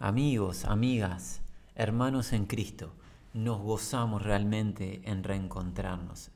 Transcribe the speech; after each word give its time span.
Amigos, 0.00 0.64
amigas, 0.64 1.40
hermanos 1.74 2.32
en 2.32 2.46
Cristo, 2.46 2.94
nos 3.34 3.60
gozamos 3.60 4.22
realmente 4.22 5.00
en 5.02 5.24
reencontrarnos. 5.24 6.30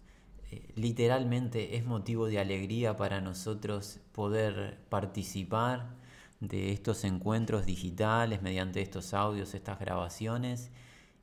Eh, 0.51 0.73
literalmente 0.75 1.77
es 1.77 1.85
motivo 1.85 2.27
de 2.27 2.41
alegría 2.41 2.97
para 2.97 3.21
nosotros 3.21 4.01
poder 4.11 4.81
participar 4.89 5.95
de 6.41 6.73
estos 6.73 7.05
encuentros 7.05 7.65
digitales 7.65 8.43
mediante 8.43 8.83
estos 8.83 9.15
audios, 9.15 9.55
estas 9.55 9.79
grabaciones 9.79 10.73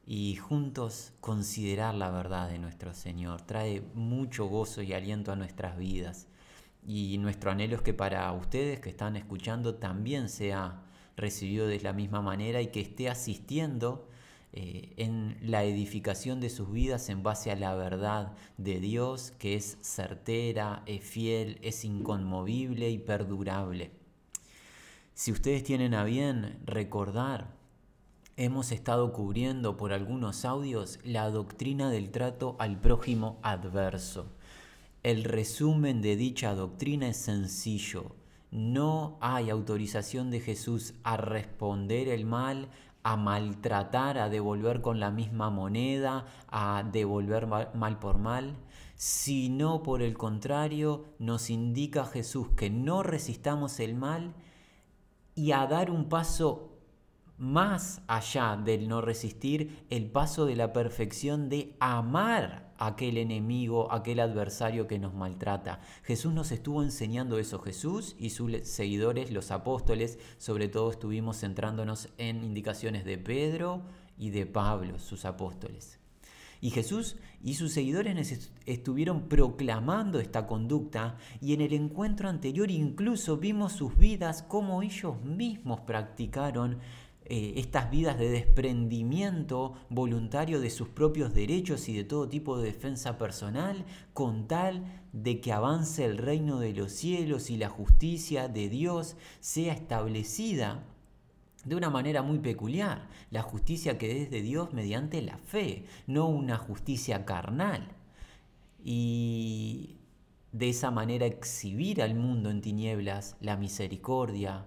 y 0.07 0.37
juntos 0.37 1.11
considerar 1.19 1.93
la 1.93 2.09
verdad 2.09 2.47
de 2.47 2.57
nuestro 2.57 2.93
Señor. 2.93 3.41
Trae 3.41 3.81
mucho 3.95 4.45
gozo 4.45 4.81
y 4.81 4.93
aliento 4.93 5.33
a 5.33 5.35
nuestras 5.35 5.77
vidas. 5.77 6.29
Y 6.87 7.17
nuestro 7.17 7.51
anhelo 7.51 7.75
es 7.75 7.81
que 7.81 7.93
para 7.93 8.31
ustedes 8.31 8.79
que 8.79 8.91
están 8.91 9.17
escuchando 9.17 9.75
también 9.75 10.29
sea 10.29 10.85
recibido 11.19 11.67
de 11.67 11.79
la 11.79 11.93
misma 11.93 12.21
manera 12.21 12.61
y 12.61 12.67
que 12.67 12.81
esté 12.81 13.09
asistiendo 13.09 14.07
eh, 14.51 14.93
en 14.97 15.37
la 15.41 15.63
edificación 15.63 16.39
de 16.39 16.49
sus 16.49 16.71
vidas 16.71 17.09
en 17.09 17.21
base 17.21 17.51
a 17.51 17.55
la 17.55 17.75
verdad 17.75 18.33
de 18.57 18.79
Dios, 18.79 19.31
que 19.37 19.55
es 19.55 19.77
certera, 19.81 20.81
es 20.87 21.03
fiel, 21.03 21.59
es 21.61 21.85
inconmovible 21.85 22.89
y 22.89 22.97
perdurable. 22.97 23.91
Si 25.13 25.31
ustedes 25.31 25.63
tienen 25.63 25.93
a 25.93 26.03
bien 26.03 26.59
recordar, 26.65 27.53
hemos 28.37 28.71
estado 28.71 29.13
cubriendo 29.13 29.77
por 29.77 29.93
algunos 29.93 30.45
audios 30.45 30.97
la 31.03 31.29
doctrina 31.29 31.91
del 31.91 32.09
trato 32.09 32.55
al 32.57 32.79
prójimo 32.79 33.37
adverso. 33.43 34.31
El 35.03 35.25
resumen 35.25 36.01
de 36.01 36.15
dicha 36.15 36.55
doctrina 36.55 37.09
es 37.09 37.17
sencillo 37.17 38.15
no 38.51 39.17
hay 39.21 39.49
autorización 39.49 40.31
de 40.31 40.39
Jesús 40.39 40.95
a 41.03 41.17
responder 41.17 42.07
el 42.07 42.25
mal, 42.25 42.69
a 43.03 43.15
maltratar, 43.15 44.17
a 44.17 44.29
devolver 44.29 44.81
con 44.81 44.99
la 44.99 45.11
misma 45.11 45.49
moneda, 45.49 46.25
a 46.47 46.83
devolver 46.91 47.47
mal 47.47 47.99
por 47.99 48.17
mal, 48.17 48.55
sino 48.95 49.83
por 49.83 50.01
el 50.01 50.17
contrario 50.17 51.13
nos 51.19 51.49
indica 51.49 52.05
Jesús 52.05 52.49
que 52.57 52.69
no 52.69 53.03
resistamos 53.03 53.79
el 53.79 53.95
mal 53.95 54.33
y 55.35 55.51
a 55.51 55.65
dar 55.67 55.91
un 55.91 56.09
paso 56.09 56.77
más 57.37 58.01
allá 58.07 58.57
del 58.57 58.89
no 58.89 58.99
resistir, 58.99 59.85
el 59.89 60.11
paso 60.11 60.45
de 60.45 60.57
la 60.57 60.73
perfección 60.73 61.47
de 61.47 61.77
amar 61.79 62.68
aquel 62.79 63.17
enemigo, 63.17 63.91
aquel 63.91 64.21
adversario 64.21 64.87
que 64.87 64.97
nos 64.97 65.13
maltrata. 65.13 65.81
Jesús 66.03 66.33
nos 66.33 66.51
estuvo 66.51 66.81
enseñando 66.81 67.37
eso. 67.37 67.59
Jesús 67.59 68.15
y 68.17 68.31
sus 68.31 68.51
seguidores, 68.63 69.31
los 69.31 69.51
apóstoles, 69.51 70.17
sobre 70.37 70.69
todo 70.69 70.89
estuvimos 70.89 71.41
centrándonos 71.41 72.09
en 72.17 72.43
indicaciones 72.43 73.03
de 73.03 73.17
Pedro 73.17 73.83
y 74.17 74.29
de 74.31 74.45
Pablo, 74.45 74.97
sus 74.97 75.25
apóstoles. 75.25 75.99
Y 76.61 76.71
Jesús 76.71 77.15
y 77.41 77.53
sus 77.53 77.71
seguidores 77.71 78.51
estuvieron 78.65 79.29
proclamando 79.29 80.19
esta 80.19 80.45
conducta 80.45 81.17
y 81.39 81.53
en 81.53 81.61
el 81.61 81.71
encuentro 81.73 82.27
anterior 82.27 82.69
incluso 82.69 83.37
vimos 83.37 83.71
sus 83.73 83.97
vidas 83.97 84.43
como 84.43 84.81
ellos 84.81 85.21
mismos 85.23 85.79
practicaron 85.81 86.79
eh, 87.31 87.53
estas 87.57 87.91
vidas 87.91 88.17
de 88.17 88.29
desprendimiento 88.31 89.75
voluntario 89.89 90.59
de 90.59 90.71
sus 90.71 90.89
propios 90.89 91.31
derechos 91.31 91.87
y 91.87 91.95
de 91.95 92.03
todo 92.03 92.27
tipo 92.27 92.57
de 92.57 92.65
defensa 92.65 93.19
personal, 93.19 93.85
con 94.13 94.47
tal 94.47 94.83
de 95.13 95.39
que 95.39 95.53
avance 95.53 96.03
el 96.05 96.17
reino 96.17 96.59
de 96.59 96.73
los 96.73 96.91
cielos 96.91 97.51
y 97.51 97.57
la 97.57 97.69
justicia 97.69 98.47
de 98.47 98.67
Dios 98.67 99.15
sea 99.41 99.73
establecida 99.73 100.83
de 101.65 101.75
una 101.75 101.91
manera 101.91 102.23
muy 102.23 102.39
peculiar, 102.39 103.07
la 103.29 103.43
justicia 103.43 103.99
que 103.99 104.23
es 104.23 104.31
de 104.31 104.41
Dios 104.41 104.73
mediante 104.73 105.21
la 105.21 105.37
fe, 105.37 105.85
no 106.07 106.27
una 106.27 106.57
justicia 106.57 107.25
carnal. 107.25 107.89
Y 108.83 109.97
de 110.51 110.69
esa 110.69 110.89
manera 110.89 111.27
exhibir 111.27 112.01
al 112.01 112.15
mundo 112.15 112.49
en 112.49 112.61
tinieblas 112.61 113.35
la 113.39 113.55
misericordia, 113.55 114.65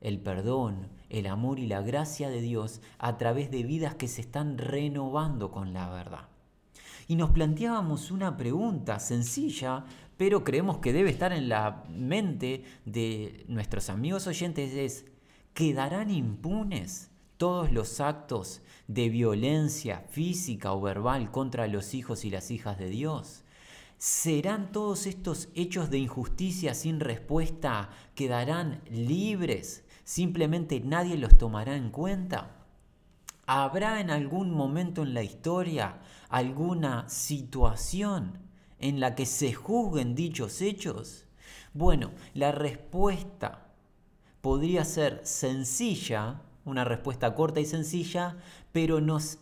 el 0.00 0.18
perdón, 0.20 0.88
el 1.08 1.26
amor 1.26 1.58
y 1.58 1.66
la 1.66 1.82
gracia 1.82 2.30
de 2.30 2.40
Dios 2.40 2.80
a 2.98 3.18
través 3.18 3.50
de 3.50 3.62
vidas 3.62 3.94
que 3.94 4.08
se 4.08 4.20
están 4.20 4.58
renovando 4.58 5.50
con 5.50 5.72
la 5.72 5.90
verdad. 5.90 6.28
Y 7.08 7.16
nos 7.16 7.30
planteábamos 7.30 8.10
una 8.10 8.36
pregunta 8.36 9.00
sencilla, 9.00 9.84
pero 10.16 10.44
creemos 10.44 10.78
que 10.78 10.92
debe 10.92 11.10
estar 11.10 11.32
en 11.32 11.48
la 11.48 11.84
mente 11.88 12.64
de 12.84 13.44
nuestros 13.48 13.90
amigos 13.90 14.26
oyentes, 14.26 14.72
es, 14.74 15.06
¿quedarán 15.52 16.10
impunes 16.10 17.10
todos 17.36 17.72
los 17.72 18.00
actos 18.00 18.62
de 18.86 19.08
violencia 19.08 20.04
física 20.10 20.72
o 20.72 20.80
verbal 20.80 21.30
contra 21.32 21.66
los 21.66 21.94
hijos 21.94 22.24
y 22.24 22.30
las 22.30 22.50
hijas 22.52 22.78
de 22.78 22.88
Dios? 22.88 23.42
¿Serán 23.98 24.70
todos 24.72 25.06
estos 25.06 25.48
hechos 25.54 25.90
de 25.90 25.98
injusticia 25.98 26.74
sin 26.74 27.00
respuesta, 27.00 27.90
quedarán 28.14 28.82
libres 28.88 29.84
simplemente 30.10 30.80
nadie 30.80 31.16
los 31.16 31.38
tomará 31.38 31.76
en 31.76 31.90
cuenta? 31.90 32.50
¿Habrá 33.46 34.00
en 34.00 34.10
algún 34.10 34.50
momento 34.50 35.04
en 35.04 35.14
la 35.14 35.22
historia 35.22 36.00
alguna 36.28 37.08
situación 37.08 38.40
en 38.80 38.98
la 38.98 39.14
que 39.14 39.24
se 39.24 39.52
juzguen 39.52 40.16
dichos 40.16 40.62
hechos? 40.62 41.26
Bueno, 41.74 42.10
la 42.34 42.50
respuesta 42.50 43.68
podría 44.40 44.84
ser 44.84 45.20
sencilla, 45.22 46.42
una 46.64 46.82
respuesta 46.82 47.36
corta 47.36 47.60
y 47.60 47.66
sencilla, 47.66 48.36
pero 48.72 49.00
nos 49.00 49.38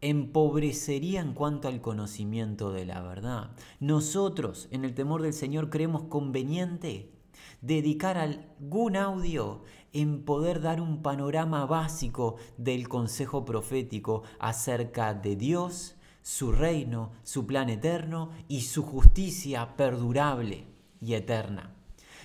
empobrecería 0.00 1.20
en 1.20 1.34
cuanto 1.34 1.68
al 1.68 1.82
conocimiento 1.82 2.72
de 2.72 2.86
la 2.86 3.02
verdad. 3.02 3.50
Nosotros, 3.80 4.68
en 4.70 4.86
el 4.86 4.94
temor 4.94 5.20
del 5.20 5.34
Señor, 5.34 5.68
creemos 5.68 6.04
conveniente 6.04 7.15
dedicar 7.60 8.18
algún 8.18 8.96
audio 8.96 9.62
en 9.92 10.24
poder 10.24 10.60
dar 10.60 10.80
un 10.80 11.02
panorama 11.02 11.64
básico 11.66 12.36
del 12.56 12.88
consejo 12.88 13.44
profético 13.44 14.22
acerca 14.38 15.14
de 15.14 15.36
Dios, 15.36 15.96
su 16.22 16.52
reino, 16.52 17.12
su 17.22 17.46
plan 17.46 17.68
eterno 17.68 18.30
y 18.48 18.62
su 18.62 18.82
justicia 18.82 19.76
perdurable 19.76 20.66
y 21.00 21.14
eterna. 21.14 21.74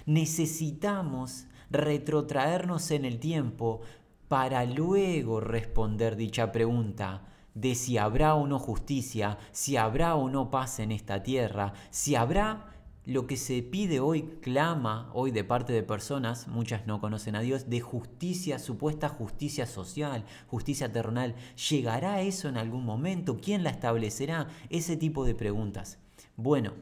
Necesitamos 0.06 1.46
retrotraernos 1.70 2.92
en 2.92 3.06
el 3.06 3.20
tiempo 3.20 3.82
para 4.28 4.66
luego 4.66 5.40
responder 5.40 6.16
dicha 6.16 6.52
pregunta 6.52 7.28
de 7.54 7.76
si 7.76 7.98
habrá 7.98 8.36
o 8.36 8.48
no 8.48 8.60
justicia, 8.60 9.38
si 9.52 9.78
habrá 9.78 10.16
o 10.16 10.30
no 10.30 10.50
paz 10.50 10.80
en 10.80 10.92
esta 10.92 11.22
tierra, 11.22 11.74
si 11.90 12.16
habrá 12.16 12.71
lo 13.06 13.26
que 13.26 13.36
se 13.36 13.64
pide 13.64 14.00
hoy, 14.00 14.24
clama 14.42 15.10
hoy 15.14 15.32
de 15.32 15.44
parte 15.44 15.74
de 15.74 15.82
personas, 15.82 16.48
muchas 16.48 16.86
no 16.86 17.02
conocen 17.02 17.36
a 17.36 17.42
Dios, 17.42 17.70
de 17.70 17.82
justicia, 17.82 18.60
supuesta 18.60 19.10
justicia 19.10 19.66
social, 19.66 20.24
justicia 20.48 20.88
eternal. 20.88 21.36
¿Llegará 21.70 22.22
eso 22.22 22.48
en 22.48 22.58
algún 22.58 22.86
momento? 22.86 23.40
¿Quién 23.42 23.64
la 23.64 23.72
establecerá? 23.72 24.48
Ese 24.70 24.98
tipo 24.98 25.26
de 25.26 25.34
preguntas. 25.34 25.98
Bueno, 26.38 26.74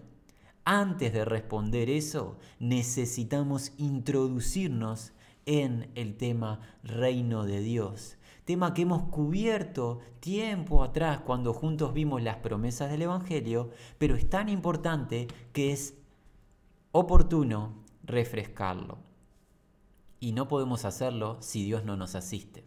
antes 0.65 1.13
de 1.13 1.23
responder 1.23 1.89
eso, 1.89 2.37
necesitamos 2.59 3.71
introducirnos 3.77 5.13
en 5.45 5.89
el 5.95 6.15
tema 6.15 6.59
reino 6.83 7.45
de 7.45 7.61
Dios. 7.61 8.17
Tema 8.45 8.73
que 8.73 8.81
hemos 8.81 9.03
cubierto 9.03 9.99
tiempo 10.19 10.83
atrás 10.83 11.21
cuando 11.21 11.53
juntos 11.53 11.93
vimos 11.93 12.21
las 12.21 12.37
promesas 12.37 12.91
del 12.91 13.03
Evangelio, 13.03 13.69
pero 13.97 14.15
es 14.15 14.29
tan 14.29 14.49
importante 14.49 15.27
que 15.53 15.71
es 15.71 15.98
oportuno 16.91 17.83
refrescarlo. 18.03 18.97
Y 20.19 20.33
no 20.33 20.47
podemos 20.47 20.85
hacerlo 20.85 21.37
si 21.41 21.63
Dios 21.63 21.85
no 21.85 21.95
nos 21.95 22.15
asiste. 22.15 22.65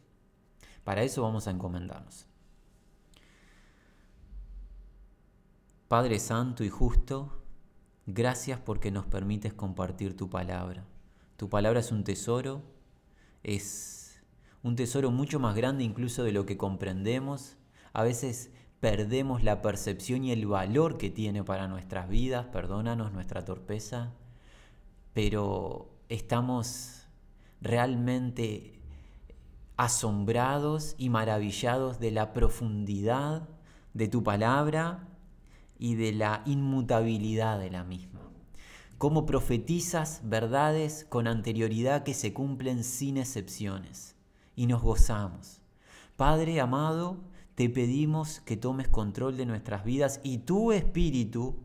Para 0.85 1.03
eso 1.03 1.23
vamos 1.23 1.47
a 1.47 1.51
encomendarnos. 1.51 2.27
Padre 5.89 6.19
Santo 6.19 6.65
y 6.65 6.71
Justo, 6.71 7.43
gracias 8.07 8.59
porque 8.59 8.91
nos 8.91 9.05
permites 9.07 9.53
compartir 9.53 10.17
tu 10.17 10.31
palabra. 10.31 10.87
Tu 11.37 11.51
palabra 11.51 11.81
es 11.81 11.93
un 11.93 12.03
tesoro, 12.03 12.63
es 13.43 14.23
un 14.63 14.77
tesoro 14.77 15.11
mucho 15.11 15.39
más 15.39 15.55
grande 15.55 15.85
incluso 15.85 16.25
de 16.25 16.33
lo 16.33 16.47
que 16.47 16.57
comprendemos. 16.57 17.57
A 17.93 18.03
veces 18.05 18.51
perdemos 18.83 19.45
la 19.45 19.63
percepción 19.63 20.25
y 20.25 20.33
el 20.33 20.45
valor 20.45 20.99
que 20.99 21.09
tiene 21.09 21.45
para 21.45 21.69
nuestras 21.69 22.09
vidas, 22.09 22.47
perdónanos 22.47 23.13
nuestra 23.13 23.45
torpeza, 23.45 24.13
pero 25.13 25.89
estamos 26.09 27.07
realmente 27.61 28.81
asombrados 29.77 30.97
y 30.99 31.11
maravillados 31.11 32.01
de 32.01 32.11
la 32.11 32.33
profundidad 32.33 33.49
de 33.95 34.09
tu 34.09 34.25
palabra 34.25 35.07
y 35.79 35.95
de 35.95 36.11
la 36.11 36.43
inmutabilidad 36.45 37.61
de 37.61 37.71
la 37.71 37.85
misma. 37.85 38.23
Cómo 38.99 39.27
profetizas 39.27 40.23
verdades 40.25 41.07
con 41.09 41.29
anterioridad 41.29 42.03
que 42.03 42.15
se 42.15 42.33
cumplen 42.33 42.83
sin 42.83 43.17
excepciones. 43.17 44.17
y 44.57 44.67
nos 44.67 44.83
gozamos. 44.83 45.63
Padre 46.17 46.61
amado, 46.61 47.17
te 47.55 47.69
pedimos 47.69 48.41
que 48.41 48.57
tomes 48.57 48.89
control 48.89 49.37
de 49.37 49.47
nuestras 49.47 49.85
vidas 49.85 50.21
y 50.23 50.39
tu 50.39 50.73
Espíritu 50.73 51.57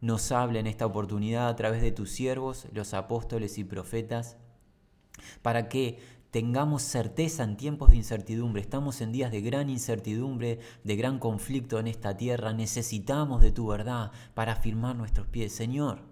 nos 0.00 0.30
hable 0.30 0.60
en 0.60 0.68
esta 0.68 0.86
oportunidad 0.86 1.48
a 1.48 1.56
través 1.56 1.82
de 1.82 1.90
tus 1.90 2.10
siervos, 2.10 2.66
los 2.72 2.94
apóstoles 2.94 3.58
y 3.58 3.64
profetas, 3.64 4.36
para 5.42 5.68
que 5.68 5.98
tengamos 6.30 6.82
certeza 6.82 7.42
en 7.42 7.56
tiempos 7.56 7.90
de 7.90 7.96
incertidumbre. 7.96 8.62
Estamos 8.62 9.00
en 9.00 9.10
días 9.10 9.32
de 9.32 9.40
gran 9.40 9.68
incertidumbre, 9.70 10.60
de 10.84 10.96
gran 10.96 11.18
conflicto 11.18 11.80
en 11.80 11.88
esta 11.88 12.16
tierra. 12.16 12.52
Necesitamos 12.52 13.42
de 13.42 13.50
tu 13.50 13.66
verdad 13.66 14.12
para 14.34 14.52
afirmar 14.52 14.94
nuestros 14.94 15.26
pies. 15.26 15.52
Señor, 15.52 16.02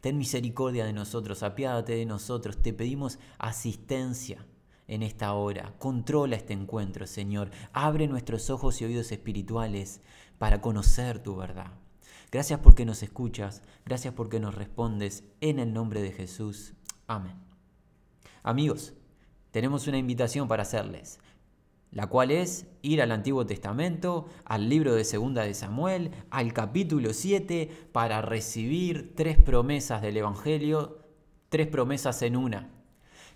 ten 0.00 0.18
misericordia 0.18 0.84
de 0.84 0.92
nosotros, 0.92 1.44
apiádate 1.44 1.92
de 1.94 2.06
nosotros. 2.06 2.60
Te 2.60 2.72
pedimos 2.72 3.20
asistencia 3.38 4.44
en 4.88 5.02
esta 5.02 5.34
hora. 5.34 5.74
Controla 5.78 6.36
este 6.36 6.54
encuentro, 6.54 7.06
Señor. 7.06 7.50
Abre 7.72 8.08
nuestros 8.08 8.50
ojos 8.50 8.80
y 8.80 8.86
oídos 8.86 9.12
espirituales 9.12 10.00
para 10.38 10.60
conocer 10.60 11.22
tu 11.22 11.36
verdad. 11.36 11.70
Gracias 12.32 12.60
porque 12.60 12.84
nos 12.84 13.02
escuchas, 13.02 13.62
gracias 13.86 14.12
porque 14.14 14.40
nos 14.40 14.54
respondes. 14.54 15.24
En 15.40 15.58
el 15.58 15.72
nombre 15.72 16.02
de 16.02 16.12
Jesús. 16.12 16.74
Amén. 17.06 17.36
Amigos, 18.42 18.94
tenemos 19.50 19.86
una 19.86 19.98
invitación 19.98 20.48
para 20.48 20.62
hacerles, 20.62 21.20
la 21.90 22.06
cual 22.06 22.30
es 22.30 22.66
ir 22.82 23.00
al 23.00 23.12
Antiguo 23.12 23.46
Testamento, 23.46 24.26
al 24.44 24.68
libro 24.68 24.94
de 24.94 25.04
Segunda 25.04 25.42
de 25.42 25.54
Samuel, 25.54 26.10
al 26.30 26.52
capítulo 26.52 27.12
7, 27.14 27.88
para 27.92 28.20
recibir 28.20 29.14
tres 29.14 29.38
promesas 29.38 30.02
del 30.02 30.18
Evangelio, 30.18 30.98
tres 31.48 31.66
promesas 31.66 32.20
en 32.22 32.36
una. 32.36 32.77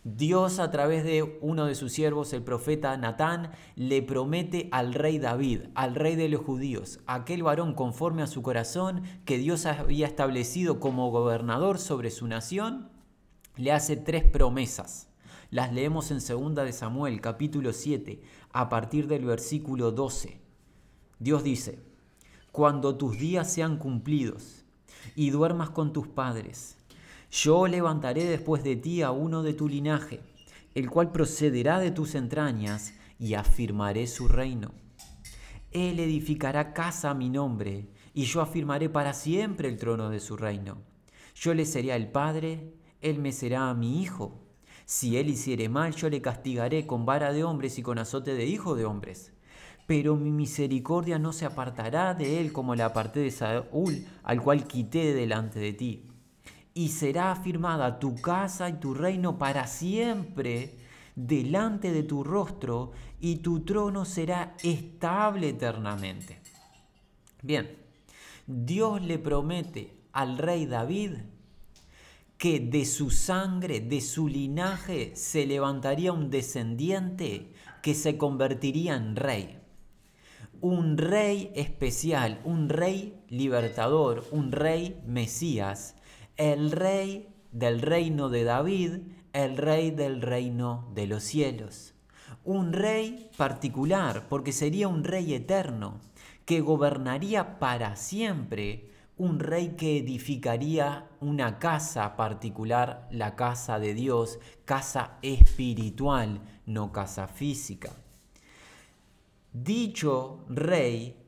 Dios 0.05 0.59
a 0.59 0.73
través 0.73 1.05
de 1.05 1.39
uno 1.43 1.67
de 1.67 1.77
sus 1.77 1.93
siervos, 1.93 2.33
el 2.33 2.43
profeta 2.43 2.97
Natán, 2.97 3.53
le 3.77 4.03
promete 4.03 4.69
al 4.73 4.95
rey 4.95 5.21
David, 5.21 5.61
al 5.77 5.95
rey 5.95 6.17
de 6.17 6.29
los 6.29 6.43
judíos, 6.43 6.99
aquel 7.07 7.45
varón 7.45 7.75
conforme 7.75 8.23
a 8.23 8.27
su 8.27 8.43
corazón 8.43 9.05
que 9.25 9.39
Dios 9.39 9.65
había 9.65 10.09
establecido 10.09 10.81
como 10.81 11.13
gobernador 11.13 11.79
sobre 11.79 12.11
su 12.11 12.27
nación, 12.27 12.91
le 13.57 13.71
hace 13.71 13.97
tres 13.97 14.25
promesas. 14.25 15.09
Las 15.51 15.73
leemos 15.73 16.11
en 16.11 16.19
2 16.19 16.55
de 16.57 16.73
Samuel, 16.73 17.21
capítulo 17.21 17.73
7, 17.73 18.23
a 18.53 18.69
partir 18.69 19.07
del 19.07 19.25
versículo 19.25 19.93
12. 19.93 20.41
Dios 21.21 21.45
dice, 21.45 21.79
cuando 22.51 22.97
tus 22.97 23.19
días 23.19 23.53
sean 23.53 23.77
cumplidos 23.77 24.65
y 25.15 25.31
duermas 25.31 25.71
con 25.71 25.93
tus 25.93 26.09
padres, 26.09 26.77
yo 27.33 27.67
levantaré 27.67 28.25
después 28.25 28.63
de 28.63 28.77
ti 28.77 29.01
a 29.01 29.11
uno 29.11 29.43
de 29.43 29.55
tu 29.55 29.67
linaje, 29.67 30.21
el 30.75 30.91
cual 30.91 31.13
procederá 31.13 31.81
de 31.81 31.91
tus 31.91 32.15
entrañas, 32.15 32.93
y 33.19 33.35
afirmaré 33.35 34.07
su 34.07 34.29
reino. 34.29 34.73
Él 35.71 35.99
edificará 35.99 36.75
casa 36.75 37.11
a 37.11 37.15
mi 37.15 37.31
nombre, 37.31 37.89
y 38.13 38.25
yo 38.25 38.43
afirmaré 38.43 38.91
para 38.91 39.15
siempre 39.15 39.69
el 39.69 39.79
trono 39.79 40.11
de 40.11 40.21
su 40.21 40.37
reino. 40.37 40.83
Yo 41.35 41.55
le 41.55 41.65
seré 41.65 41.95
el 41.95 42.09
padre, 42.09 42.75
él 43.01 43.19
me 43.19 43.33
será 43.33 43.71
a 43.71 43.75
mi 43.75 44.03
hijo. 44.03 44.39
Si 44.85 45.17
él 45.17 45.31
hiciere 45.31 45.71
mal, 45.71 45.95
yo 45.95 46.11
le 46.11 46.21
castigaré 46.21 46.87
con 46.87 47.07
vara 47.07 47.33
de 47.33 47.45
hombres 47.45 47.79
y 47.79 47.83
con 47.83 47.99
azote 47.99 48.35
de 48.35 48.45
hijo 48.45 48.75
de 48.75 48.85
hombres. 48.85 49.33
Pero 49.87 50.17
mi 50.17 50.31
misericordia 50.31 51.19
no 51.19 51.33
se 51.33 51.47
apartará 51.47 52.13
de 52.13 52.41
él 52.41 52.53
como 52.53 52.75
la 52.75 52.87
aparté 52.87 53.21
de 53.21 53.31
Saúl, 53.31 54.05
al 54.23 54.43
cual 54.43 54.67
quité 54.67 55.15
delante 55.15 55.61
de 55.61 55.73
ti 55.73 56.12
y 56.75 56.89
será 56.89 57.33
afirmada 57.33 57.99
tu 57.99 58.21
casa 58.21 58.69
y 58.69 58.75
tu 58.75 58.95
reino 58.95 59.39
para 59.39 59.67
siempre 59.67 60.77
delante 61.15 61.93
de 61.93 62.03
tu 62.03 62.25
rostro 62.25 62.93
y 63.21 63.37
tu 63.37 63.61
trono 63.61 64.05
será 64.05 64.57
estable 64.63 65.51
eternamente. 65.51 66.41
Bien, 67.43 67.77
Dios 68.47 69.03
le 69.03 69.19
promete 69.19 69.97
al 70.13 70.39
rey 70.39 70.67
David 70.67 71.13
que 72.39 72.59
de 72.59 72.85
su 72.87 73.11
sangre, 73.11 73.81
de 73.81 74.01
su 74.01 74.27
linaje, 74.27 75.15
se 75.15 75.47
levantaría 75.47 76.13
un 76.13 76.29
descendiente 76.29 77.53
que 77.83 77.95
se 77.95 78.19
convertiría 78.19 78.97
en 78.97 79.15
rey. 79.15 79.59
Un 80.61 80.97
rey 80.97 81.53
especial, 81.55 82.41
un 82.45 82.69
rey 82.69 83.23
libertador, 83.29 84.25
un 84.33 84.51
rey 84.51 85.01
Mesías, 85.07 85.95
el 86.37 86.71
rey 86.71 87.29
del 87.53 87.81
reino 87.81 88.29
de 88.29 88.45
David, 88.45 88.93
el 89.33 89.57
rey 89.57 89.91
del 89.91 90.23
reino 90.23 90.91
de 90.95 91.07
los 91.07 91.23
cielos. 91.23 91.95
Un 92.45 92.73
rey 92.73 93.31
particular, 93.37 94.27
porque 94.29 94.53
sería 94.53 94.89
un 94.89 95.05
rey 95.05 95.35
eterno, 95.35 96.01
que 96.45 96.61
gobernaría 96.61 97.59
para 97.59 97.97
siempre, 97.97 98.91
un 99.17 99.39
rey 99.39 99.77
que 99.77 99.99
edificaría 99.99 101.09
una 101.21 101.59
casa 101.59 102.17
particular, 102.17 103.07
la 103.11 103.37
casa 103.37 103.79
de 103.79 103.95
Dios, 103.95 104.39
casa 104.65 105.19
espiritual, 105.23 106.41
no 106.67 106.93
casa 106.93 107.29
física. 107.29 107.91
Dicho 109.53 110.45
rey 110.49 111.22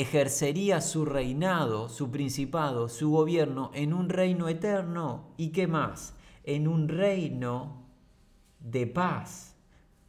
ejercería 0.00 0.80
su 0.80 1.06
reinado, 1.06 1.88
su 1.88 2.10
principado, 2.10 2.88
su 2.88 3.10
gobierno 3.10 3.70
en 3.72 3.94
un 3.94 4.08
reino 4.08 4.48
eterno 4.48 5.28
y 5.36 5.50
qué 5.50 5.66
más, 5.66 6.14
en 6.44 6.68
un 6.68 6.88
reino 6.88 7.86
de 8.60 8.86
paz, 8.86 9.56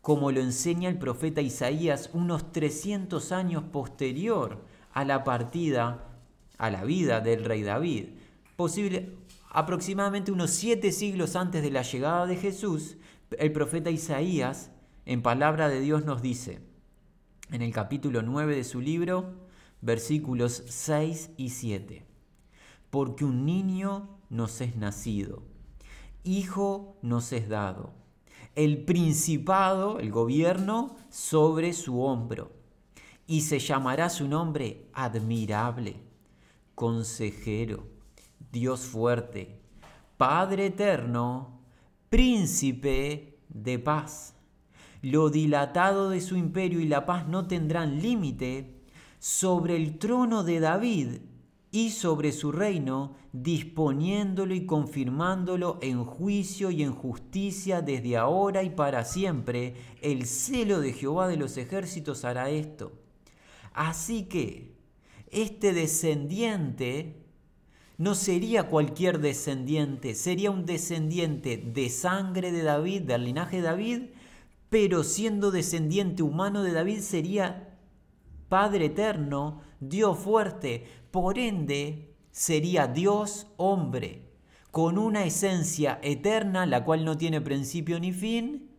como 0.01 0.31
lo 0.31 0.41
enseña 0.41 0.89
el 0.89 0.97
profeta 0.97 1.41
Isaías 1.41 2.09
unos 2.13 2.51
300 2.51 3.31
años 3.31 3.63
posterior 3.71 4.61
a 4.91 5.05
la 5.05 5.23
partida, 5.23 6.03
a 6.57 6.69
la 6.69 6.83
vida 6.83 7.21
del 7.21 7.45
rey 7.45 7.61
David. 7.63 8.07
Posible, 8.57 9.15
aproximadamente 9.51 10.31
unos 10.31 10.51
siete 10.51 10.91
siglos 10.91 11.37
antes 11.37 11.61
de 11.61 11.71
la 11.71 11.83
llegada 11.83 12.25
de 12.25 12.35
Jesús, 12.35 12.97
el 13.37 13.51
profeta 13.53 13.89
Isaías, 13.89 14.71
en 15.05 15.21
palabra 15.21 15.69
de 15.69 15.79
Dios, 15.79 16.03
nos 16.03 16.21
dice, 16.21 16.59
en 17.51 17.61
el 17.61 17.71
capítulo 17.71 18.21
9 18.21 18.55
de 18.55 18.63
su 18.65 18.81
libro, 18.81 19.46
versículos 19.81 20.63
6 20.67 21.31
y 21.37 21.49
7. 21.49 22.05
Porque 22.89 23.25
un 23.25 23.45
niño 23.45 24.19
nos 24.29 24.61
es 24.61 24.75
nacido, 24.75 25.43
hijo 26.23 26.97
nos 27.01 27.31
es 27.31 27.49
dado, 27.49 27.93
el 28.55 28.83
principado, 28.83 29.99
el 29.99 30.11
gobierno, 30.11 30.95
sobre 31.09 31.73
su 31.73 32.01
hombro, 32.01 32.51
y 33.27 33.41
se 33.41 33.59
llamará 33.59 34.09
su 34.09 34.27
nombre 34.27 34.87
admirable, 34.93 36.01
consejero, 36.75 37.87
Dios 38.51 38.81
fuerte, 38.81 39.59
Padre 40.17 40.67
eterno, 40.67 41.59
príncipe 42.09 43.37
de 43.49 43.77
paz. 43.77 44.33
Lo 45.03 45.29
dilatado 45.29 46.09
de 46.09 46.21
su 46.21 46.35
imperio 46.35 46.79
y 46.79 46.87
la 46.87 47.05
paz 47.05 47.27
no 47.27 47.47
tendrán 47.47 48.01
límite 48.01 48.76
sobre 49.27 49.75
el 49.75 49.99
trono 49.99 50.45
de 50.45 50.61
David 50.61 51.07
y 51.69 51.89
sobre 51.89 52.31
su 52.31 52.53
reino, 52.53 53.17
disponiéndolo 53.33 54.55
y 54.55 54.65
confirmándolo 54.65 55.79
en 55.81 56.05
juicio 56.05 56.71
y 56.71 56.81
en 56.81 56.93
justicia 56.93 57.81
desde 57.81 58.15
ahora 58.15 58.63
y 58.63 58.69
para 58.69 59.03
siempre. 59.03 59.75
El 60.01 60.27
celo 60.27 60.79
de 60.79 60.93
Jehová 60.93 61.27
de 61.27 61.35
los 61.35 61.57
ejércitos 61.57 62.23
hará 62.23 62.49
esto. 62.49 62.93
Así 63.73 64.23
que 64.23 64.77
este 65.29 65.73
descendiente 65.73 67.17
no 67.97 68.15
sería 68.15 68.69
cualquier 68.69 69.19
descendiente, 69.19 70.15
sería 70.15 70.51
un 70.51 70.65
descendiente 70.65 71.57
de 71.57 71.89
sangre 71.89 72.53
de 72.53 72.63
David, 72.63 73.01
del 73.01 73.25
linaje 73.25 73.57
de 73.57 73.63
David, 73.63 74.01
pero 74.69 75.03
siendo 75.03 75.51
descendiente 75.51 76.23
humano 76.23 76.63
de 76.63 76.71
David 76.71 77.01
sería 77.01 77.66
Padre 78.49 78.85
eterno, 78.85 79.61
Dios 79.79 80.17
fuerte, 80.17 80.85
por 81.11 81.37
ende 81.37 82.13
sería 82.31 82.87
Dios 82.87 83.47
hombre, 83.57 84.23
con 84.71 84.97
una 84.97 85.25
esencia 85.25 85.99
eterna, 86.01 86.65
la 86.65 86.85
cual 86.85 87.03
no 87.03 87.17
tiene 87.17 87.41
principio 87.41 87.99
ni 87.99 88.13
fin, 88.13 88.69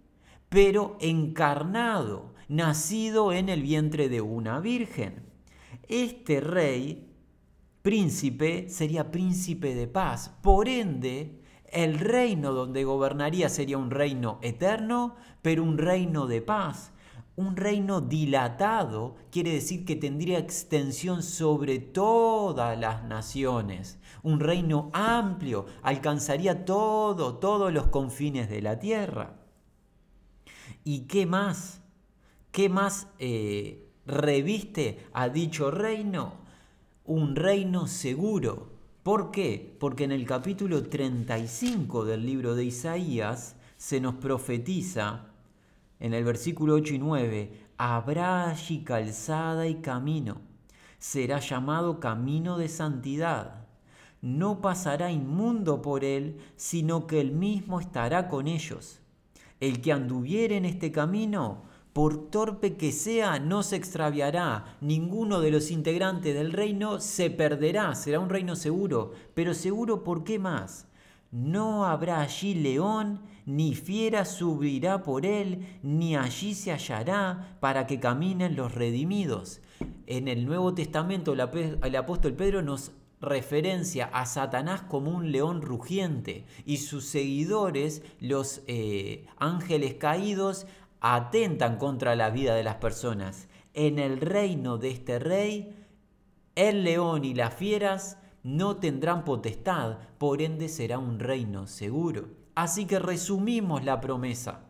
pero 0.48 0.96
encarnado, 1.00 2.34
nacido 2.48 3.32
en 3.32 3.48
el 3.48 3.62
vientre 3.62 4.08
de 4.08 4.20
una 4.20 4.60
virgen. 4.60 5.26
Este 5.88 6.40
rey, 6.40 7.10
príncipe, 7.82 8.68
sería 8.70 9.10
príncipe 9.10 9.74
de 9.74 9.86
paz. 9.86 10.30
Por 10.42 10.68
ende, 10.68 11.42
el 11.70 11.98
reino 11.98 12.52
donde 12.52 12.84
gobernaría 12.84 13.48
sería 13.50 13.76
un 13.76 13.90
reino 13.90 14.38
eterno, 14.40 15.16
pero 15.42 15.62
un 15.62 15.76
reino 15.76 16.26
de 16.26 16.40
paz 16.40 16.92
un 17.38 17.54
reino 17.54 18.00
dilatado 18.00 19.14
quiere 19.30 19.52
decir 19.52 19.84
que 19.84 19.94
tendría 19.94 20.40
extensión 20.40 21.22
sobre 21.22 21.78
todas 21.78 22.76
las 22.76 23.04
naciones. 23.04 24.00
Un 24.24 24.40
reino 24.40 24.90
amplio 24.92 25.66
alcanzaría 25.82 26.64
todo, 26.64 27.36
todos 27.36 27.72
los 27.72 27.86
confines 27.86 28.50
de 28.50 28.60
la 28.60 28.80
tierra. 28.80 29.36
¿Y 30.82 31.02
qué 31.02 31.26
más? 31.26 31.80
¿Qué 32.50 32.68
más 32.68 33.06
eh, 33.20 33.88
reviste 34.04 35.06
a 35.12 35.28
dicho 35.28 35.70
reino? 35.70 36.32
Un 37.04 37.36
reino 37.36 37.86
seguro. 37.86 38.72
¿Por 39.04 39.30
qué? 39.30 39.76
Porque 39.78 40.02
en 40.02 40.10
el 40.10 40.26
capítulo 40.26 40.82
35 40.82 42.04
del 42.04 42.26
libro 42.26 42.56
de 42.56 42.64
Isaías 42.64 43.54
se 43.76 44.00
nos 44.00 44.16
profetiza 44.16 45.27
en 46.00 46.14
el 46.14 46.24
versículo 46.24 46.74
8 46.74 46.94
y 46.94 46.98
9, 46.98 47.52
habrá 47.76 48.48
allí 48.50 48.84
calzada 48.84 49.66
y 49.66 49.76
camino, 49.76 50.40
será 50.98 51.38
llamado 51.38 52.00
camino 52.00 52.58
de 52.58 52.68
santidad. 52.68 53.66
No 54.20 54.60
pasará 54.60 55.12
inmundo 55.12 55.80
por 55.80 56.04
él, 56.04 56.38
sino 56.56 57.06
que 57.06 57.20
él 57.20 57.30
mismo 57.30 57.78
estará 57.78 58.28
con 58.28 58.48
ellos. 58.48 59.00
El 59.60 59.80
que 59.80 59.92
anduviere 59.92 60.56
en 60.56 60.64
este 60.64 60.90
camino, 60.90 61.62
por 61.92 62.30
torpe 62.30 62.76
que 62.76 62.90
sea, 62.90 63.38
no 63.38 63.62
se 63.62 63.76
extraviará. 63.76 64.76
Ninguno 64.80 65.40
de 65.40 65.52
los 65.52 65.70
integrantes 65.70 66.34
del 66.34 66.52
reino 66.52 67.00
se 67.00 67.30
perderá. 67.30 67.94
Será 67.94 68.18
un 68.18 68.28
reino 68.28 68.56
seguro. 68.56 69.12
Pero 69.34 69.54
seguro, 69.54 70.02
¿por 70.02 70.24
qué 70.24 70.38
más? 70.38 70.87
No 71.30 71.84
habrá 71.84 72.20
allí 72.20 72.54
león, 72.54 73.20
ni 73.44 73.74
fiera 73.74 74.24
subirá 74.24 75.02
por 75.02 75.26
él, 75.26 75.78
ni 75.82 76.16
allí 76.16 76.54
se 76.54 76.72
hallará 76.72 77.56
para 77.60 77.86
que 77.86 78.00
caminen 78.00 78.56
los 78.56 78.74
redimidos. 78.74 79.60
En 80.06 80.28
el 80.28 80.46
Nuevo 80.46 80.74
Testamento 80.74 81.34
el 81.34 81.96
apóstol 81.96 82.32
Pedro 82.32 82.62
nos 82.62 82.92
referencia 83.20 84.06
a 84.06 84.26
Satanás 84.26 84.82
como 84.82 85.10
un 85.10 85.32
león 85.32 85.60
rugiente 85.60 86.44
y 86.64 86.78
sus 86.78 87.04
seguidores, 87.04 88.02
los 88.20 88.62
eh, 88.66 89.26
ángeles 89.38 89.94
caídos, 89.94 90.66
atentan 91.00 91.76
contra 91.76 92.16
la 92.16 92.30
vida 92.30 92.54
de 92.54 92.64
las 92.64 92.76
personas. 92.76 93.48
En 93.74 93.98
el 93.98 94.20
reino 94.20 94.78
de 94.78 94.90
este 94.90 95.18
rey, 95.18 95.74
el 96.54 96.84
león 96.84 97.24
y 97.24 97.34
las 97.34 97.54
fieras 97.54 98.18
no 98.42 98.76
tendrán 98.76 99.24
potestad, 99.24 99.98
por 100.18 100.42
ende 100.42 100.68
será 100.68 100.98
un 100.98 101.18
reino 101.18 101.66
seguro. 101.66 102.28
Así 102.54 102.86
que 102.86 102.98
resumimos 102.98 103.84
la 103.84 104.00
promesa. 104.00 104.60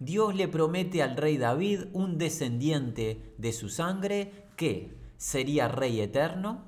Dios 0.00 0.34
le 0.34 0.48
promete 0.48 1.02
al 1.02 1.16
rey 1.16 1.38
David 1.38 1.84
un 1.92 2.18
descendiente 2.18 3.34
de 3.36 3.52
su 3.52 3.68
sangre 3.68 4.46
que 4.56 4.96
sería 5.16 5.68
rey 5.68 6.00
eterno, 6.00 6.62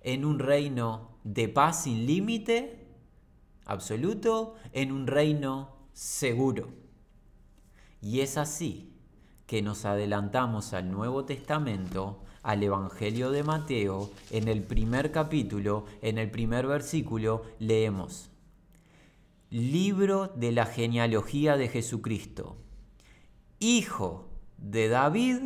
en 0.00 0.24
un 0.24 0.38
reino 0.38 1.10
de 1.24 1.48
paz 1.48 1.82
sin 1.82 2.06
límite 2.06 2.86
absoluto, 3.66 4.54
en 4.72 4.92
un 4.92 5.06
reino 5.06 5.76
seguro. 5.92 6.70
Y 8.00 8.20
es 8.20 8.38
así 8.38 8.94
que 9.46 9.60
nos 9.60 9.84
adelantamos 9.84 10.72
al 10.72 10.90
Nuevo 10.90 11.24
Testamento, 11.24 12.22
al 12.42 12.62
Evangelio 12.62 13.30
de 13.30 13.42
Mateo, 13.42 14.10
en 14.30 14.48
el 14.48 14.62
primer 14.62 15.12
capítulo, 15.12 15.84
en 16.02 16.18
el 16.18 16.30
primer 16.30 16.66
versículo, 16.66 17.42
leemos, 17.58 18.30
Libro 19.50 20.28
de 20.28 20.52
la 20.52 20.66
genealogía 20.66 21.56
de 21.56 21.68
Jesucristo, 21.68 22.56
hijo 23.58 24.28
de 24.58 24.88
David, 24.88 25.38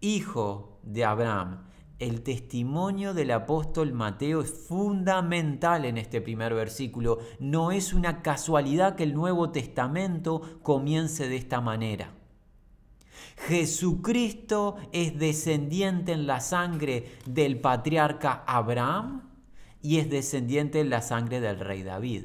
hijo 0.00 0.78
de 0.82 1.04
Abraham 1.04 1.70
el 2.00 2.22
testimonio 2.22 3.12
del 3.12 3.30
apóstol 3.30 3.92
Mateo 3.92 4.40
es 4.40 4.50
fundamental 4.50 5.84
en 5.84 5.98
este 5.98 6.22
primer 6.22 6.54
versículo. 6.54 7.18
No 7.38 7.72
es 7.72 7.92
una 7.92 8.22
casualidad 8.22 8.96
que 8.96 9.02
el 9.02 9.14
Nuevo 9.14 9.50
Testamento 9.50 10.40
comience 10.62 11.28
de 11.28 11.36
esta 11.36 11.60
manera. 11.60 12.14
Jesucristo 13.46 14.76
es 14.92 15.18
descendiente 15.18 16.12
en 16.12 16.26
la 16.26 16.40
sangre 16.40 17.12
del 17.26 17.60
patriarca 17.60 18.44
Abraham 18.46 19.30
y 19.82 19.98
es 19.98 20.10
descendiente 20.10 20.80
en 20.80 20.90
la 20.90 21.00
sangre 21.00 21.40
del 21.40 21.58
rey 21.58 21.82
David. 21.82 22.24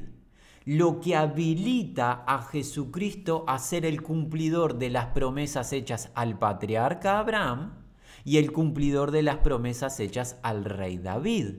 Lo 0.64 1.00
que 1.00 1.16
habilita 1.16 2.24
a 2.26 2.42
Jesucristo 2.42 3.44
a 3.46 3.58
ser 3.58 3.86
el 3.86 4.02
cumplidor 4.02 4.78
de 4.78 4.90
las 4.90 5.06
promesas 5.06 5.72
hechas 5.72 6.10
al 6.14 6.38
patriarca 6.38 7.18
Abraham 7.18 7.84
y 8.24 8.38
el 8.38 8.52
cumplidor 8.52 9.10
de 9.10 9.22
las 9.22 9.38
promesas 9.38 9.98
hechas 10.00 10.38
al 10.42 10.64
rey 10.64 10.98
David. 10.98 11.54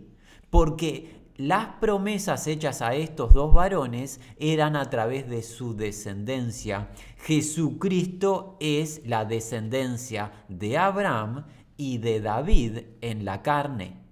Porque 0.49 1.16
las 1.37 1.67
promesas 1.79 2.47
hechas 2.47 2.81
a 2.81 2.95
estos 2.95 3.33
dos 3.33 3.53
varones 3.53 4.19
eran 4.37 4.75
a 4.75 4.89
través 4.89 5.29
de 5.29 5.43
su 5.43 5.75
descendencia. 5.75 6.89
Jesucristo 7.17 8.57
es 8.59 9.01
la 9.05 9.23
descendencia 9.25 10.31
de 10.49 10.77
Abraham 10.77 11.45
y 11.77 11.99
de 11.99 12.21
David 12.21 12.79
en 13.01 13.23
la 13.23 13.43
carne. 13.43 14.07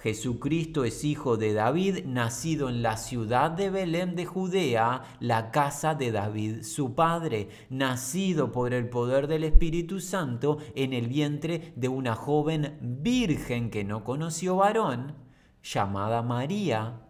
Jesucristo 0.00 0.84
es 0.84 1.04
hijo 1.04 1.36
de 1.36 1.52
David, 1.52 2.06
nacido 2.06 2.70
en 2.70 2.80
la 2.80 2.96
ciudad 2.96 3.50
de 3.50 3.68
Belén 3.68 4.16
de 4.16 4.24
Judea, 4.24 5.02
la 5.20 5.50
casa 5.50 5.94
de 5.94 6.10
David 6.10 6.62
su 6.62 6.94
padre, 6.94 7.50
nacido 7.68 8.50
por 8.50 8.72
el 8.72 8.88
poder 8.88 9.26
del 9.26 9.44
Espíritu 9.44 10.00
Santo 10.00 10.56
en 10.74 10.94
el 10.94 11.06
vientre 11.06 11.74
de 11.76 11.88
una 11.88 12.14
joven 12.14 12.78
virgen 12.80 13.68
que 13.68 13.84
no 13.84 14.02
conoció 14.02 14.56
varón, 14.56 15.29
llamada 15.62 16.22
María. 16.22 17.00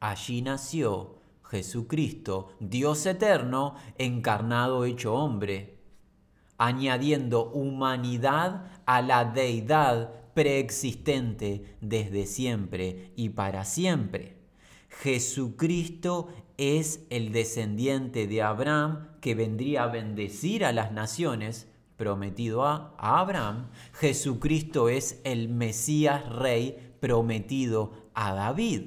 Allí 0.00 0.42
nació 0.42 1.16
Jesucristo, 1.44 2.56
Dios 2.60 3.06
eterno, 3.06 3.76
encarnado 3.98 4.84
hecho 4.84 5.14
hombre, 5.14 5.78
añadiendo 6.58 7.50
humanidad 7.50 8.66
a 8.86 9.02
la 9.02 9.24
deidad 9.24 10.32
preexistente 10.34 11.76
desde 11.80 12.26
siempre 12.26 13.12
y 13.16 13.30
para 13.30 13.64
siempre. 13.64 14.36
Jesucristo 14.88 16.28
es 16.56 17.04
el 17.10 17.32
descendiente 17.32 18.26
de 18.26 18.42
Abraham 18.42 19.08
que 19.20 19.34
vendría 19.34 19.84
a 19.84 19.88
bendecir 19.88 20.64
a 20.64 20.72
las 20.72 20.92
naciones, 20.92 21.68
prometido 21.96 22.64
a, 22.64 22.94
Abraham. 22.98 23.68
Jesucristo 23.92 24.88
es 24.88 25.20
el 25.24 25.48
Mesías 25.48 26.28
rey 26.28 26.83
prometido 27.04 27.92
a 28.14 28.32
David. 28.32 28.84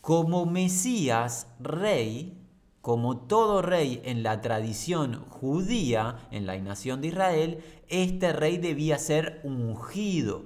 Como 0.00 0.46
Mesías 0.46 1.48
rey, 1.58 2.38
como 2.80 3.16
todo 3.16 3.60
rey 3.60 4.00
en 4.04 4.22
la 4.22 4.40
tradición 4.40 5.24
judía, 5.28 6.28
en 6.30 6.46
la 6.46 6.56
nación 6.58 7.00
de 7.00 7.08
Israel, 7.08 7.58
este 7.88 8.32
rey 8.32 8.58
debía 8.58 8.98
ser 8.98 9.40
ungido 9.42 10.44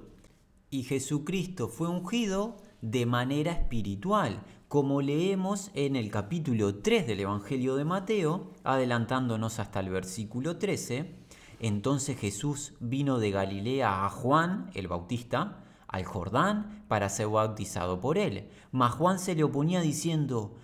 y 0.70 0.84
Jesucristo 0.84 1.68
fue 1.68 1.88
ungido 1.88 2.56
de 2.80 3.04
manera 3.04 3.52
espiritual, 3.52 4.42
como 4.68 5.02
leemos 5.02 5.70
en 5.74 5.94
el 5.94 6.10
capítulo 6.10 6.76
3 6.76 7.06
del 7.06 7.20
Evangelio 7.20 7.76
de 7.76 7.84
Mateo, 7.84 8.48
adelantándonos 8.64 9.58
hasta 9.58 9.80
el 9.80 9.90
versículo 9.90 10.56
13. 10.56 11.16
Entonces 11.60 12.18
Jesús 12.18 12.72
vino 12.80 13.18
de 13.18 13.30
Galilea 13.30 14.06
a 14.06 14.08
Juan, 14.08 14.70
el 14.72 14.88
Bautista, 14.88 15.64
al 15.88 16.04
Jordán, 16.04 16.84
para 16.86 17.08
ser 17.08 17.28
bautizado 17.28 18.00
por 18.00 18.18
él. 18.18 18.48
Mas 18.70 18.92
Juan 18.92 19.18
se 19.18 19.34
le 19.34 19.44
oponía 19.44 19.80
diciendo, 19.80 20.56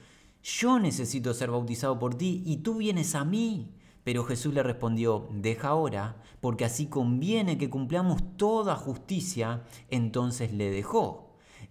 yo 0.42 0.78
necesito 0.78 1.34
ser 1.34 1.50
bautizado 1.50 1.98
por 1.98 2.14
ti 2.14 2.42
y 2.44 2.58
tú 2.58 2.76
vienes 2.76 3.14
a 3.14 3.24
mí. 3.24 3.74
Pero 4.04 4.24
Jesús 4.24 4.52
le 4.52 4.62
respondió, 4.62 5.28
deja 5.32 5.68
ahora, 5.68 6.22
porque 6.40 6.66
así 6.66 6.86
conviene 6.86 7.56
que 7.56 7.70
cumplamos 7.70 8.22
toda 8.36 8.76
justicia. 8.76 9.64
Entonces 9.88 10.52
le 10.52 10.70
dejó. 10.70 11.23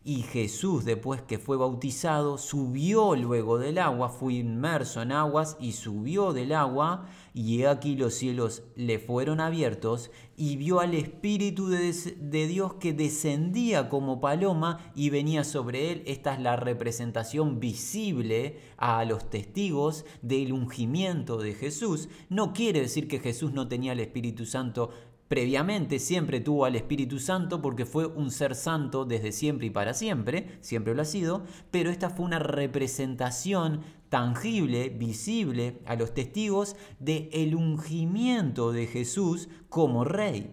Y 0.05 0.23
Jesús, 0.23 0.83
después 0.83 1.21
que 1.21 1.39
fue 1.39 1.55
bautizado, 1.55 2.37
subió 2.37 3.15
luego 3.15 3.57
del 3.57 3.77
agua, 3.77 4.09
fue 4.09 4.33
inmerso 4.33 5.01
en 5.01 5.13
aguas 5.13 5.55
y 5.61 5.71
subió 5.71 6.33
del 6.33 6.51
agua, 6.51 7.07
y 7.33 7.63
aquí 7.63 7.95
los 7.95 8.13
cielos 8.13 8.63
le 8.75 8.99
fueron 8.99 9.39
abiertos, 9.39 10.11
y 10.35 10.57
vio 10.57 10.81
al 10.81 10.93
Espíritu 10.93 11.69
de, 11.69 11.93
de, 12.19 12.47
Dios 12.47 12.73
que 12.73 12.91
descendía 12.91 13.87
como 13.87 14.19
paloma 14.19 14.91
y 14.93 15.09
venía 15.09 15.45
sobre 15.45 15.93
él. 15.93 16.03
Esta 16.05 16.33
es 16.33 16.41
la 16.41 16.57
representación 16.57 17.61
visible 17.61 18.59
a 18.75 19.05
los 19.05 19.29
testigos 19.29 20.05
del 20.21 20.51
ungimiento 20.51 21.37
de 21.37 21.53
Jesús. 21.53 22.09
No 22.27 22.51
quiere 22.51 22.81
decir 22.81 23.07
que 23.07 23.19
Jesús 23.19 23.53
no 23.53 23.69
tenía 23.69 23.93
el 23.93 24.01
Espíritu 24.01 24.45
Santo 24.45 24.89
previamente 25.27 25.99
siempre 25.99 26.39
tuvo 26.39 26.65
al 26.65 26.75
Espíritu 26.75 27.19
Santo 27.19 27.61
porque 27.61 27.85
fue 27.85 28.05
un 28.05 28.31
ser 28.31 28.55
santo 28.55 29.05
desde 29.05 29.31
siempre 29.31 29.67
y 29.67 29.69
para 29.69 29.93
siempre, 29.93 30.57
siempre 30.61 30.93
lo 30.93 31.01
ha 31.01 31.05
sido, 31.05 31.43
pero 31.71 31.89
esta 31.89 32.09
fue 32.09 32.25
una 32.25 32.39
representación 32.39 33.81
tangible, 34.09 34.89
visible 34.89 35.79
a 35.85 35.95
los 35.95 36.13
testigos 36.13 36.75
de 36.99 37.29
el 37.33 37.55
ungimiento 37.55 38.71
de 38.71 38.85
Jesús 38.85 39.49
como 39.69 40.03
rey. 40.03 40.51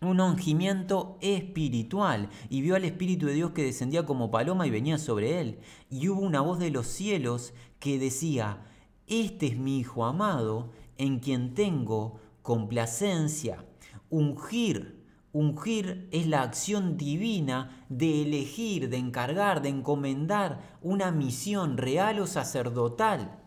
Un 0.00 0.20
ungimiento 0.20 1.16
espiritual 1.20 2.28
y 2.50 2.60
vio 2.60 2.74
al 2.74 2.84
Espíritu 2.84 3.26
de 3.26 3.34
Dios 3.34 3.52
que 3.52 3.62
descendía 3.62 4.04
como 4.04 4.32
paloma 4.32 4.66
y 4.66 4.70
venía 4.70 4.98
sobre 4.98 5.40
él. 5.40 5.60
Y 5.90 6.08
hubo 6.08 6.22
una 6.22 6.40
voz 6.40 6.58
de 6.58 6.72
los 6.72 6.88
cielos 6.88 7.54
que 7.78 8.00
decía, 8.00 8.66
este 9.06 9.46
es 9.46 9.58
mi 9.58 9.78
Hijo 9.78 10.04
amado, 10.04 10.72
en 10.98 11.20
quien 11.20 11.54
tengo 11.54 12.18
complacencia. 12.42 13.64
Ungir. 14.12 15.02
Ungir 15.32 16.06
es 16.12 16.26
la 16.26 16.42
acción 16.42 16.98
divina 16.98 17.86
de 17.88 18.20
elegir, 18.20 18.90
de 18.90 18.98
encargar, 18.98 19.62
de 19.62 19.70
encomendar 19.70 20.78
una 20.82 21.10
misión 21.10 21.78
real 21.78 22.20
o 22.20 22.26
sacerdotal, 22.26 23.40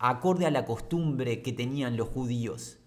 acorde 0.00 0.46
a 0.46 0.50
la 0.50 0.64
costumbre 0.64 1.40
que 1.40 1.52
tenían 1.52 1.96
los 1.96 2.08
judíos. 2.08 2.80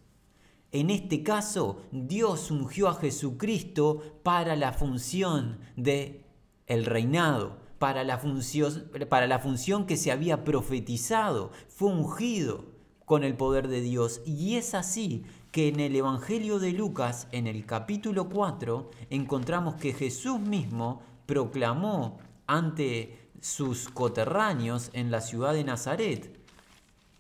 En 0.74 0.90
este 0.90 1.24
caso, 1.24 1.84
Dios 1.94 2.52
ungió 2.52 2.90
a 2.90 2.96
Jesucristo 2.96 4.20
para 4.24 4.58
la 4.58 4.74
función 4.74 5.60
de 5.78 6.26
el 6.68 6.84
reinado, 6.84 7.60
para 7.80 8.04
la 8.04 8.18
función, 8.18 8.92
para 9.08 9.26
la 9.26 9.40
función 9.40 9.86
que 9.86 9.96
se 9.96 10.12
había 10.12 10.44
profetizado, 10.44 11.52
fue 11.70 11.94
ungido 11.94 12.66
con 13.06 13.24
el 13.24 13.36
poder 13.36 13.68
de 13.68 13.82
Dios. 13.82 14.22
Y 14.26 14.56
es 14.56 14.74
así 14.74 15.24
que 15.52 15.68
en 15.68 15.82
el 15.82 15.96
Evangelio 15.96 16.60
de 16.60 16.72
Lucas, 16.72 17.28
en 17.34 17.46
el 17.46 17.66
capítulo 17.66 18.30
4, 18.30 18.90
encontramos 19.10 19.76
que 19.76 19.94
Jesús 19.94 20.40
mismo 20.40 21.02
proclamó 21.26 22.20
ante 22.48 23.30
sus 23.42 23.90
coterráneos 23.90 24.90
en 24.94 25.12
la 25.12 25.20
ciudad 25.20 25.54
de 25.54 25.66
Nazaret. 25.66 26.40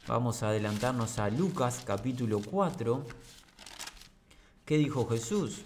Vamos 0.07 0.43
a 0.43 0.49
adelantarnos 0.49 1.19
a 1.19 1.29
Lucas 1.29 1.83
capítulo 1.85 2.41
4. 2.41 3.05
¿Qué 4.63 4.77
dijo 4.77 5.07
Jesús? 5.07 5.63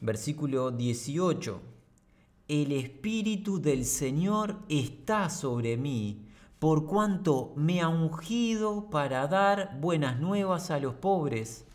Versículo 0.00 0.70
18. 0.70 1.60
El 2.48 2.72
Espíritu 2.72 3.60
del 3.60 3.84
Señor 3.84 4.58
está 4.68 5.28
sobre 5.28 5.76
mí 5.76 6.31
por 6.62 6.86
cuanto 6.86 7.52
me 7.56 7.80
ha 7.80 7.88
ungido 7.88 8.88
para 8.88 9.26
dar 9.26 9.80
buenas 9.80 10.20
nuevas 10.20 10.70
a 10.70 10.78
los 10.78 10.94
pobres, 10.94 11.66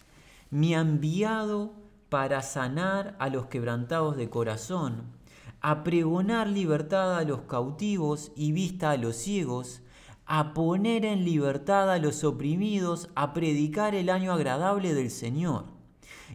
me 0.49 0.77
ha 0.77 0.79
enviado 0.79 1.73
para 2.07 2.41
sanar 2.41 3.17
a 3.19 3.27
los 3.27 3.47
quebrantados 3.47 4.15
de 4.15 4.29
corazón, 4.29 5.11
a 5.59 5.83
pregonar 5.83 6.47
libertad 6.47 7.17
a 7.17 7.25
los 7.25 7.41
cautivos 7.41 8.31
y 8.33 8.53
vista 8.53 8.91
a 8.91 8.95
los 8.95 9.17
ciegos, 9.17 9.81
a 10.25 10.53
poner 10.53 11.03
en 11.03 11.25
libertad 11.25 11.91
a 11.91 11.97
los 11.97 12.23
oprimidos, 12.23 13.09
a 13.13 13.33
predicar 13.33 13.93
el 13.93 14.09
año 14.09 14.31
agradable 14.31 14.93
del 14.93 15.11
Señor. 15.11 15.65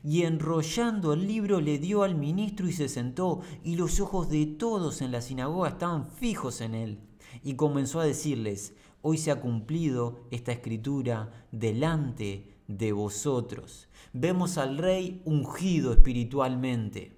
Y 0.04 0.24
enrollando 0.24 1.14
el 1.14 1.26
libro 1.26 1.62
le 1.62 1.78
dio 1.78 2.02
al 2.02 2.16
ministro 2.16 2.68
y 2.68 2.72
se 2.72 2.90
sentó, 2.90 3.40
y 3.64 3.76
los 3.76 3.98
ojos 3.98 4.28
de 4.28 4.44
todos 4.44 5.00
en 5.00 5.10
la 5.10 5.22
sinagoga 5.22 5.70
estaban 5.70 6.06
fijos 6.06 6.60
en 6.60 6.74
él 6.74 7.11
y 7.42 7.54
comenzó 7.54 8.00
a 8.00 8.04
decirles, 8.04 8.74
hoy 9.02 9.18
se 9.18 9.30
ha 9.30 9.40
cumplido 9.40 10.26
esta 10.30 10.52
escritura 10.52 11.46
delante 11.50 12.56
de 12.68 12.92
vosotros. 12.92 13.88
Vemos 14.12 14.58
al 14.58 14.78
rey 14.78 15.22
ungido 15.24 15.92
espiritualmente. 15.92 17.12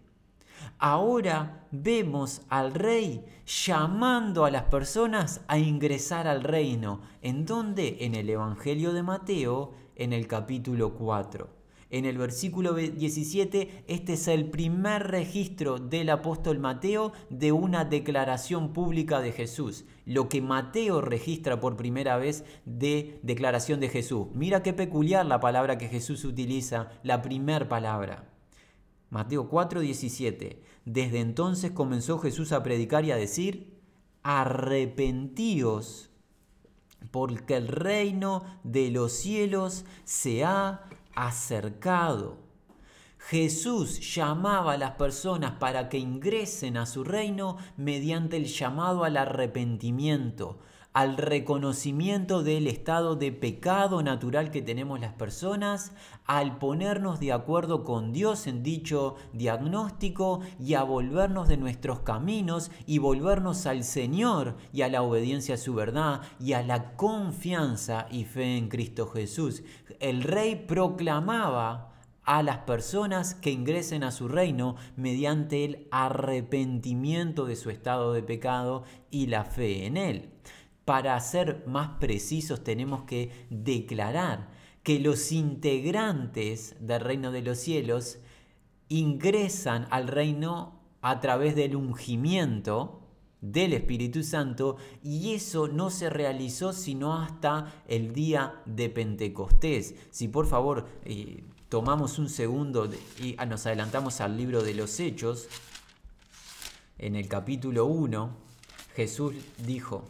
Ahora 0.78 1.66
vemos 1.70 2.42
al 2.48 2.74
rey 2.74 3.24
llamando 3.46 4.44
a 4.44 4.50
las 4.50 4.64
personas 4.64 5.42
a 5.48 5.58
ingresar 5.58 6.26
al 6.26 6.42
reino. 6.42 7.00
¿En 7.22 7.44
dónde? 7.44 7.98
En 8.00 8.14
el 8.14 8.30
Evangelio 8.30 8.92
de 8.92 9.02
Mateo, 9.02 9.72
en 9.96 10.12
el 10.12 10.26
capítulo 10.26 10.94
4 10.94 11.64
en 11.94 12.06
el 12.06 12.18
versículo 12.18 12.74
17, 12.74 13.84
este 13.86 14.14
es 14.14 14.26
el 14.26 14.50
primer 14.50 15.06
registro 15.12 15.78
del 15.78 16.10
apóstol 16.10 16.58
Mateo 16.58 17.12
de 17.30 17.52
una 17.52 17.84
declaración 17.84 18.72
pública 18.72 19.20
de 19.20 19.30
Jesús. 19.30 19.84
Lo 20.04 20.28
que 20.28 20.42
Mateo 20.42 21.00
registra 21.00 21.60
por 21.60 21.76
primera 21.76 22.16
vez 22.16 22.44
de 22.64 23.18
declaración 23.22 23.80
de 23.80 23.88
Jesús. 23.88 24.28
Mira 24.34 24.62
qué 24.62 24.72
peculiar 24.72 25.24
la 25.24 25.40
palabra 25.40 25.78
que 25.78 25.88
Jesús 25.88 26.24
utiliza, 26.24 26.90
la 27.02 27.22
primer 27.22 27.68
palabra. 27.68 28.28
Mateo 29.10 29.48
4, 29.48 29.80
17. 29.80 30.62
Desde 30.84 31.20
entonces 31.20 31.70
comenzó 31.70 32.18
Jesús 32.18 32.52
a 32.52 32.62
predicar 32.62 33.04
y 33.04 33.12
a 33.12 33.16
decir, 33.16 33.80
arrepentíos, 34.22 36.10
porque 37.10 37.56
el 37.56 37.68
reino 37.68 38.42
de 38.64 38.90
los 38.90 39.12
cielos 39.12 39.84
se 40.04 40.44
ha 40.44 40.84
acercado. 41.14 42.43
Jesús 43.28 44.14
llamaba 44.14 44.74
a 44.74 44.76
las 44.76 44.92
personas 44.92 45.52
para 45.52 45.88
que 45.88 45.96
ingresen 45.96 46.76
a 46.76 46.84
su 46.84 47.04
reino 47.04 47.56
mediante 47.78 48.36
el 48.36 48.44
llamado 48.44 49.02
al 49.02 49.16
arrepentimiento, 49.16 50.58
al 50.92 51.16
reconocimiento 51.16 52.42
del 52.42 52.66
estado 52.66 53.16
de 53.16 53.32
pecado 53.32 54.02
natural 54.02 54.50
que 54.50 54.60
tenemos 54.60 55.00
las 55.00 55.14
personas, 55.14 55.92
al 56.26 56.58
ponernos 56.58 57.18
de 57.18 57.32
acuerdo 57.32 57.82
con 57.82 58.12
Dios 58.12 58.46
en 58.46 58.62
dicho 58.62 59.14
diagnóstico 59.32 60.40
y 60.60 60.74
a 60.74 60.82
volvernos 60.82 61.48
de 61.48 61.56
nuestros 61.56 62.00
caminos 62.00 62.70
y 62.84 62.98
volvernos 62.98 63.64
al 63.64 63.84
Señor 63.84 64.54
y 64.70 64.82
a 64.82 64.88
la 64.88 65.00
obediencia 65.00 65.54
a 65.54 65.58
su 65.58 65.72
verdad 65.72 66.20
y 66.38 66.52
a 66.52 66.62
la 66.62 66.94
confianza 66.94 68.06
y 68.10 68.24
fe 68.24 68.58
en 68.58 68.68
Cristo 68.68 69.06
Jesús. 69.06 69.62
El 69.98 70.22
rey 70.22 70.56
proclamaba 70.56 71.93
a 72.24 72.42
las 72.42 72.58
personas 72.58 73.34
que 73.34 73.50
ingresen 73.50 74.02
a 74.02 74.10
su 74.10 74.28
reino 74.28 74.76
mediante 74.96 75.64
el 75.64 75.88
arrepentimiento 75.90 77.44
de 77.44 77.56
su 77.56 77.70
estado 77.70 78.12
de 78.12 78.22
pecado 78.22 78.84
y 79.10 79.26
la 79.26 79.44
fe 79.44 79.86
en 79.86 79.96
él. 79.96 80.30
Para 80.84 81.18
ser 81.20 81.64
más 81.66 81.98
precisos 81.98 82.62
tenemos 82.62 83.04
que 83.04 83.46
declarar 83.50 84.50
que 84.82 85.00
los 85.00 85.32
integrantes 85.32 86.76
del 86.80 87.00
reino 87.00 87.32
de 87.32 87.42
los 87.42 87.58
cielos 87.58 88.18
ingresan 88.88 89.86
al 89.90 90.08
reino 90.08 90.80
a 91.00 91.20
través 91.20 91.54
del 91.56 91.76
ungimiento, 91.76 93.00
del 93.40 93.74
Espíritu 93.74 94.22
Santo 94.22 94.76
y 95.02 95.34
eso 95.34 95.68
no 95.68 95.90
se 95.90 96.08
realizó 96.08 96.72
sino 96.72 97.14
hasta 97.14 97.82
el 97.88 98.12
día 98.12 98.62
de 98.64 98.88
Pentecostés. 98.88 99.94
Si 100.10 100.28
por 100.28 100.46
favor 100.46 100.86
eh, 101.04 101.44
tomamos 101.74 102.20
un 102.20 102.28
segundo 102.28 102.88
y 103.20 103.34
ah, 103.36 103.46
nos 103.46 103.66
adelantamos 103.66 104.20
al 104.20 104.36
libro 104.36 104.62
de 104.62 104.74
los 104.74 105.00
Hechos, 105.00 105.48
en 106.98 107.16
el 107.16 107.26
capítulo 107.26 107.86
1, 107.86 108.30
Jesús 108.94 109.34
dijo, 109.58 110.04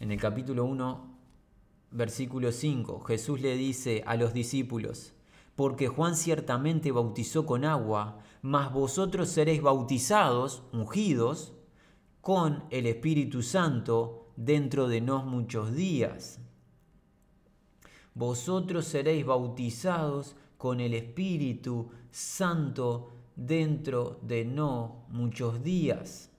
en 0.00 0.10
el 0.10 0.18
capítulo 0.18 0.64
1, 0.64 1.18
versículo 1.92 2.50
5, 2.50 2.98
Jesús 3.02 3.40
le 3.40 3.56
dice 3.56 4.02
a 4.04 4.16
los 4.16 4.34
discípulos, 4.34 5.12
porque 5.54 5.86
Juan 5.86 6.16
ciertamente 6.16 6.90
bautizó 6.90 7.46
con 7.46 7.64
agua, 7.64 8.18
mas 8.42 8.72
vosotros 8.72 9.28
seréis 9.28 9.62
bautizados, 9.62 10.64
ungidos, 10.72 11.52
con 12.20 12.64
el 12.70 12.86
Espíritu 12.86 13.42
Santo 13.42 14.26
dentro 14.34 14.88
de 14.88 15.00
no 15.02 15.22
muchos 15.24 15.72
días. 15.72 16.40
Vosotros 18.16 18.86
seréis 18.86 19.26
bautizados 19.26 20.36
con 20.56 20.80
el 20.80 20.94
Espíritu 20.94 21.90
Santo 22.10 23.10
dentro 23.36 24.18
de 24.22 24.46
no 24.46 25.04
muchos 25.10 25.62
días. 25.62 26.30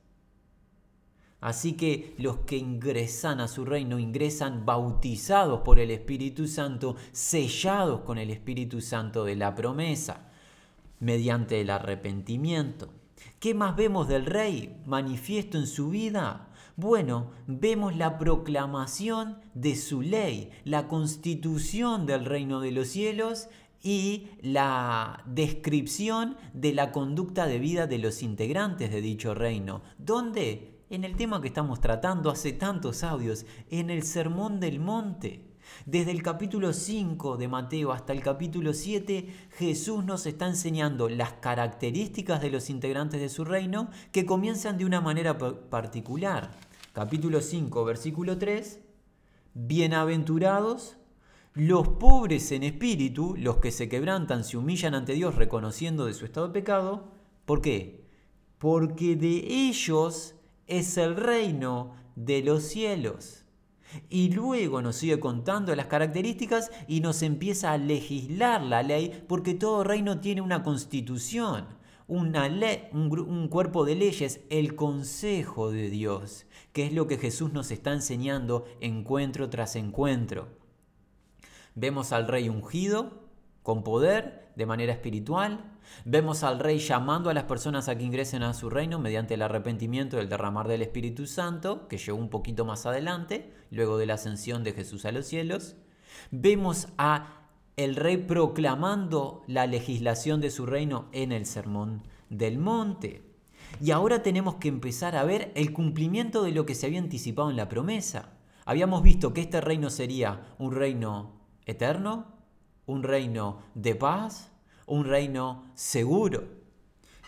Así 1.40 1.74
que 1.74 2.16
los 2.18 2.40
que 2.40 2.58
ingresan 2.58 3.40
a 3.40 3.48
su 3.48 3.64
reino 3.64 4.00
ingresan 4.00 4.66
bautizados 4.66 5.62
por 5.62 5.78
el 5.78 5.92
Espíritu 5.92 6.48
Santo, 6.48 6.96
sellados 7.12 8.02
con 8.02 8.18
el 8.18 8.32
Espíritu 8.32 8.82
Santo 8.82 9.24
de 9.24 9.36
la 9.36 9.54
promesa, 9.54 10.32
mediante 11.00 11.62
el 11.62 11.70
arrepentimiento. 11.70 12.90
¿Qué 13.40 13.54
más 13.54 13.76
vemos 13.76 14.08
del 14.08 14.26
rey 14.26 14.82
manifiesto 14.88 15.60
en 15.60 15.68
su 15.68 15.90
vida? 15.90 16.48
Bueno, 16.80 17.32
vemos 17.48 17.96
la 17.96 18.20
proclamación 18.20 19.40
de 19.56 19.76
su 19.76 20.04
ley, 20.04 20.52
la 20.64 20.88
constitución 20.88 22.06
del 22.06 22.24
reino 22.24 22.62
de 22.62 22.72
los 22.72 22.90
cielos 22.90 23.50
y 23.82 24.28
la 24.44 25.24
descripción 25.26 26.38
de 26.54 26.76
la 26.76 26.92
conducta 26.92 27.48
de 27.48 27.58
vida 27.58 27.88
de 27.88 27.98
los 27.98 28.22
integrantes 28.22 28.92
de 28.92 29.02
dicho 29.02 29.34
reino. 29.34 29.82
¿Dónde? 29.98 30.76
en 30.90 31.04
el 31.04 31.18
tema 31.18 31.42
que 31.42 31.50
estamos 31.50 31.82
tratando 31.82 32.30
hace 32.30 32.54
tantos 32.54 33.04
audios, 33.04 33.46
en 33.70 33.90
el 33.90 34.04
Sermón 34.04 34.62
del 34.62 34.80
Monte. 34.80 35.44
Desde 35.86 36.12
el 36.12 36.24
capítulo 36.24 36.72
5 36.72 37.36
de 37.36 37.50
Mateo 37.50 37.92
hasta 37.92 38.14
el 38.14 38.22
capítulo 38.22 38.72
7, 38.72 39.50
Jesús 39.58 40.06
nos 40.06 40.26
está 40.26 40.48
enseñando 40.48 41.10
las 41.10 41.34
características 41.34 42.42
de 42.42 42.52
los 42.52 42.70
integrantes 42.70 43.20
de 43.20 43.28
su 43.28 43.44
reino 43.44 43.90
que 44.14 44.26
comienzan 44.26 44.78
de 44.78 44.86
una 44.86 45.02
manera 45.02 45.38
particular. 45.38 46.52
Capítulo 46.98 47.42
5, 47.42 47.86
versículo 47.86 48.40
3, 48.40 48.82
bienaventurados 49.54 50.98
los 51.54 51.90
pobres 51.90 52.52
en 52.52 52.64
espíritu, 52.64 53.36
los 53.38 53.58
que 53.58 53.70
se 53.70 53.88
quebrantan, 53.88 54.44
se 54.44 54.58
humillan 54.58 54.96
ante 54.96 55.14
Dios 55.14 55.36
reconociendo 55.36 56.08
de 56.08 56.16
su 56.16 56.26
estado 56.26 56.48
de 56.48 56.54
pecado. 56.54 57.12
¿Por 57.46 57.62
qué? 57.62 58.04
Porque 58.58 59.16
de 59.16 59.68
ellos 59.68 60.34
es 60.66 60.98
el 60.98 61.16
reino 61.16 61.94
de 62.16 62.42
los 62.42 62.64
cielos. 62.64 63.46
Y 64.10 64.30
luego 64.30 64.82
nos 64.82 64.96
sigue 64.96 65.20
contando 65.20 65.76
las 65.76 65.86
características 65.86 66.72
y 66.88 67.02
nos 67.02 67.22
empieza 67.22 67.74
a 67.74 67.78
legislar 67.78 68.64
la 68.64 68.82
ley 68.82 69.24
porque 69.28 69.54
todo 69.54 69.84
reino 69.84 70.20
tiene 70.20 70.42
una 70.42 70.64
constitución, 70.64 71.68
una 72.08 72.48
un, 72.92 73.20
un, 73.20 73.48
cuerpo 73.48 73.86
de 73.86 73.96
leyes, 73.96 74.42
el 74.50 74.76
consejo 74.76 75.72
de 75.72 75.90
Dios, 75.90 76.46
que 76.74 76.86
es 76.86 76.94
lo 76.94 77.08
que 77.08 77.18
Jesús 77.18 77.52
nos 77.52 77.72
está 77.72 77.92
enseñando 77.94 78.66
encuentro 78.80 79.50
tras 79.50 79.76
encuentro. 79.76 80.48
Vemos 81.76 82.12
al 82.12 82.28
rey 82.28 82.50
ungido 82.50 83.28
con 83.62 83.84
poder 83.84 84.52
de 84.56 84.66
manera 84.66 84.94
espiritual, 84.94 85.78
Vemos 86.06 86.44
al 86.44 86.60
rey 86.60 86.80
llamando 86.80 87.30
a 87.30 87.34
las 87.34 87.46
personas 87.46 87.90
a 87.90 87.98
que 87.98 88.04
ingresen 88.04 88.44
a 88.44 88.54
su 88.54 88.70
reino 88.70 89.00
mediante 89.00 89.34
el 89.34 89.42
arrepentimiento 89.42 90.18
y 90.18 90.20
el 90.20 90.30
derramar 90.30 90.68
del 90.68 90.82
Espíritu 90.82 91.28
Santo, 91.28 91.88
que 91.88 91.98
llegó 91.98 92.18
un 92.18 92.30
poquito 92.30 92.66
más 92.66 92.86
adelante, 92.86 93.54
luego 93.72 93.98
de 93.98 94.06
la 94.06 94.16
ascensión 94.16 94.64
de 94.64 94.74
Jesús 94.74 95.06
a 95.06 95.12
los 95.12 95.26
cielos. 95.26 95.76
Vemos 96.32 96.88
a 96.98 97.47
el 97.78 97.96
rey 97.96 98.18
proclamando 98.18 99.44
la 99.46 99.68
legislación 99.68 100.42
de 100.42 100.50
su 100.50 100.66
reino 100.66 101.06
en 101.12 101.32
el 101.32 101.46
sermón 101.46 102.02
del 102.30 102.58
monte. 102.58 103.22
Y 103.80 103.92
ahora 103.92 104.24
tenemos 104.24 104.56
que 104.56 104.68
empezar 104.68 105.16
a 105.16 105.24
ver 105.24 105.52
el 105.54 105.72
cumplimiento 105.74 106.42
de 106.42 106.52
lo 106.52 106.66
que 106.66 106.74
se 106.74 106.88
había 106.88 107.00
anticipado 107.00 107.52
en 107.52 107.56
la 107.56 107.70
promesa. 107.70 108.34
Habíamos 108.66 109.04
visto 109.04 109.32
que 109.32 109.42
este 109.42 109.62
reino 109.62 109.92
sería 109.92 110.56
un 110.58 110.74
reino 110.74 111.40
eterno, 111.68 112.34
un 112.88 113.04
reino 113.04 113.60
de 113.76 113.94
paz, 113.94 114.52
un 114.88 115.06
reino 115.06 115.66
seguro. 115.76 116.46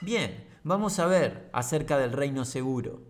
Bien, 0.02 0.48
vamos 0.64 0.98
a 0.98 1.06
ver 1.06 1.52
acerca 1.54 2.00
del 2.00 2.12
reino 2.12 2.44
seguro. 2.44 3.04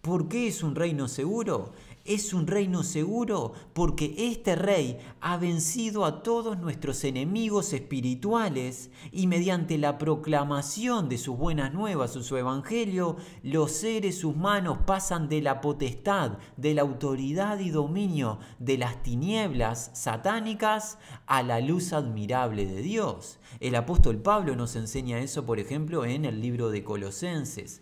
¿Por 0.00 0.28
qué 0.28 0.46
es 0.46 0.62
un 0.62 0.76
reino 0.76 1.08
seguro? 1.08 1.72
Es 2.04 2.34
un 2.34 2.46
reino 2.46 2.82
seguro 2.82 3.54
porque 3.72 4.14
este 4.18 4.56
rey 4.56 4.98
ha 5.22 5.38
vencido 5.38 6.04
a 6.04 6.22
todos 6.22 6.58
nuestros 6.58 7.02
enemigos 7.02 7.72
espirituales 7.72 8.90
y 9.10 9.26
mediante 9.26 9.78
la 9.78 9.96
proclamación 9.96 11.08
de 11.08 11.16
sus 11.16 11.38
buenas 11.38 11.72
nuevas 11.72 12.14
o 12.16 12.22
su 12.22 12.36
evangelio, 12.36 13.16
los 13.42 13.72
seres 13.72 14.22
humanos 14.22 14.80
pasan 14.84 15.30
de 15.30 15.40
la 15.40 15.62
potestad, 15.62 16.36
de 16.58 16.74
la 16.74 16.82
autoridad 16.82 17.58
y 17.60 17.70
dominio 17.70 18.38
de 18.58 18.76
las 18.76 19.02
tinieblas 19.02 19.90
satánicas 19.94 20.98
a 21.24 21.42
la 21.42 21.60
luz 21.60 21.94
admirable 21.94 22.66
de 22.66 22.82
Dios. 22.82 23.38
El 23.60 23.76
apóstol 23.76 24.18
Pablo 24.18 24.56
nos 24.56 24.76
enseña 24.76 25.20
eso, 25.20 25.46
por 25.46 25.58
ejemplo, 25.58 26.04
en 26.04 26.26
el 26.26 26.42
libro 26.42 26.68
de 26.68 26.84
Colosenses. 26.84 27.80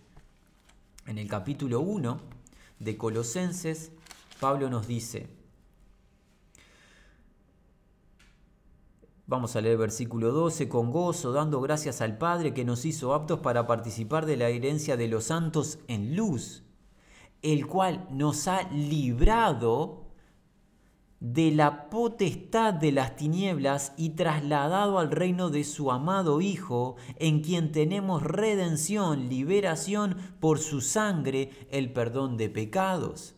En 1.08 1.18
el 1.18 1.26
capítulo 1.26 1.80
1 1.80 2.20
de 2.78 2.96
Colosenses, 2.96 3.90
Pablo 4.42 4.68
nos 4.68 4.88
dice, 4.88 5.28
Vamos 9.24 9.54
a 9.54 9.60
leer 9.60 9.78
versículo 9.78 10.32
12, 10.32 10.68
con 10.68 10.90
gozo, 10.90 11.32
dando 11.32 11.60
gracias 11.60 12.00
al 12.00 12.18
Padre 12.18 12.52
que 12.52 12.64
nos 12.64 12.84
hizo 12.84 13.14
aptos 13.14 13.38
para 13.38 13.68
participar 13.68 14.26
de 14.26 14.36
la 14.36 14.48
herencia 14.48 14.96
de 14.96 15.06
los 15.06 15.26
santos 15.26 15.78
en 15.86 16.16
luz, 16.16 16.64
el 17.40 17.68
cual 17.68 18.08
nos 18.10 18.48
ha 18.48 18.68
librado 18.72 20.06
de 21.20 21.52
la 21.52 21.88
potestad 21.88 22.74
de 22.74 22.90
las 22.90 23.14
tinieblas 23.14 23.92
y 23.96 24.10
trasladado 24.10 24.98
al 24.98 25.12
reino 25.12 25.50
de 25.50 25.62
su 25.62 25.92
amado 25.92 26.40
Hijo, 26.40 26.96
en 27.20 27.42
quien 27.42 27.70
tenemos 27.70 28.24
redención, 28.24 29.28
liberación 29.28 30.16
por 30.40 30.58
su 30.58 30.80
sangre, 30.80 31.52
el 31.70 31.92
perdón 31.92 32.36
de 32.36 32.50
pecados 32.50 33.36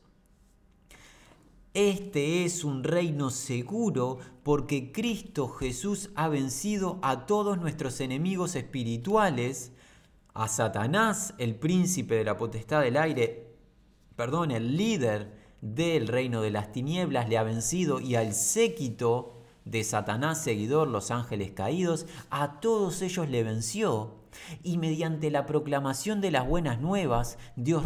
este 1.74 2.44
es 2.44 2.62
un 2.62 2.84
reino 2.84 3.30
seguro 3.30 4.18
porque 4.44 4.92
Cristo 4.92 5.48
Jesús 5.48 6.10
ha 6.14 6.28
vencido 6.28 7.00
a 7.02 7.26
todos 7.26 7.58
nuestros 7.58 8.00
enemigos 8.00 8.54
espirituales, 8.54 9.72
a 10.34 10.46
Satanás, 10.46 11.34
el 11.38 11.56
príncipe 11.56 12.14
de 12.14 12.24
la 12.24 12.36
potestad 12.36 12.80
del 12.82 12.96
aire, 12.96 13.56
perdón, 14.14 14.52
el 14.52 14.76
líder 14.76 15.36
del 15.60 16.06
reino 16.06 16.42
de 16.42 16.50
las 16.50 16.70
tinieblas, 16.70 17.28
le 17.28 17.38
ha 17.38 17.42
vencido 17.42 18.00
y 18.00 18.14
al 18.14 18.34
séquito 18.34 19.42
de 19.64 19.82
Satanás, 19.82 20.42
seguidor, 20.42 20.86
los 20.86 21.10
ángeles 21.10 21.50
caídos, 21.50 22.06
a 22.30 22.60
todos 22.60 23.02
ellos 23.02 23.28
le 23.28 23.42
venció 23.42 24.23
y 24.62 24.78
mediante 24.78 25.30
la 25.30 25.46
proclamación 25.46 26.20
de 26.20 26.30
las 26.30 26.46
buenas 26.46 26.80
nuevas, 26.80 27.38
Dios 27.56 27.84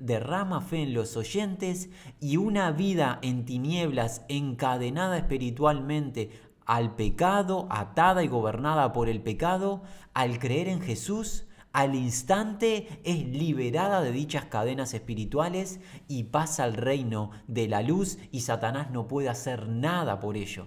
derrama 0.00 0.60
fe 0.60 0.82
en 0.82 0.94
los 0.94 1.16
oyentes 1.16 1.90
y 2.20 2.36
una 2.36 2.70
vida 2.72 3.18
en 3.22 3.44
tinieblas 3.44 4.22
encadenada 4.28 5.18
espiritualmente 5.18 6.30
al 6.66 6.94
pecado, 6.96 7.66
atada 7.70 8.22
y 8.22 8.28
gobernada 8.28 8.92
por 8.92 9.08
el 9.08 9.22
pecado, 9.22 9.82
al 10.12 10.38
creer 10.38 10.68
en 10.68 10.82
Jesús, 10.82 11.46
al 11.72 11.94
instante 11.94 13.00
es 13.04 13.26
liberada 13.26 14.02
de 14.02 14.12
dichas 14.12 14.46
cadenas 14.46 14.94
espirituales 14.94 15.80
y 16.08 16.24
pasa 16.24 16.64
al 16.64 16.74
reino 16.74 17.30
de 17.46 17.68
la 17.68 17.82
luz 17.82 18.18
y 18.32 18.40
Satanás 18.40 18.90
no 18.90 19.06
puede 19.06 19.28
hacer 19.28 19.68
nada 19.68 20.18
por 20.18 20.36
ello. 20.36 20.66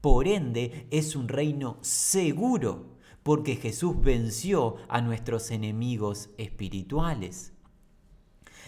Por 0.00 0.28
ende, 0.28 0.86
es 0.90 1.14
un 1.14 1.28
reino 1.28 1.78
seguro 1.80 2.95
porque 3.26 3.56
Jesús 3.56 4.00
venció 4.02 4.76
a 4.86 5.00
nuestros 5.00 5.50
enemigos 5.50 6.30
espirituales. 6.38 7.54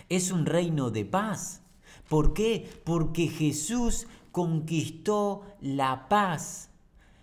Es 0.09 0.33
un 0.33 0.47
reino 0.47 0.91
de 0.91 1.05
paz. 1.05 1.63
¿Por 2.09 2.35
qué? 2.35 2.69
Porque 2.83 3.29
Jesús 3.29 4.09
conquistó 4.33 5.43
la 5.61 6.09
paz 6.09 6.71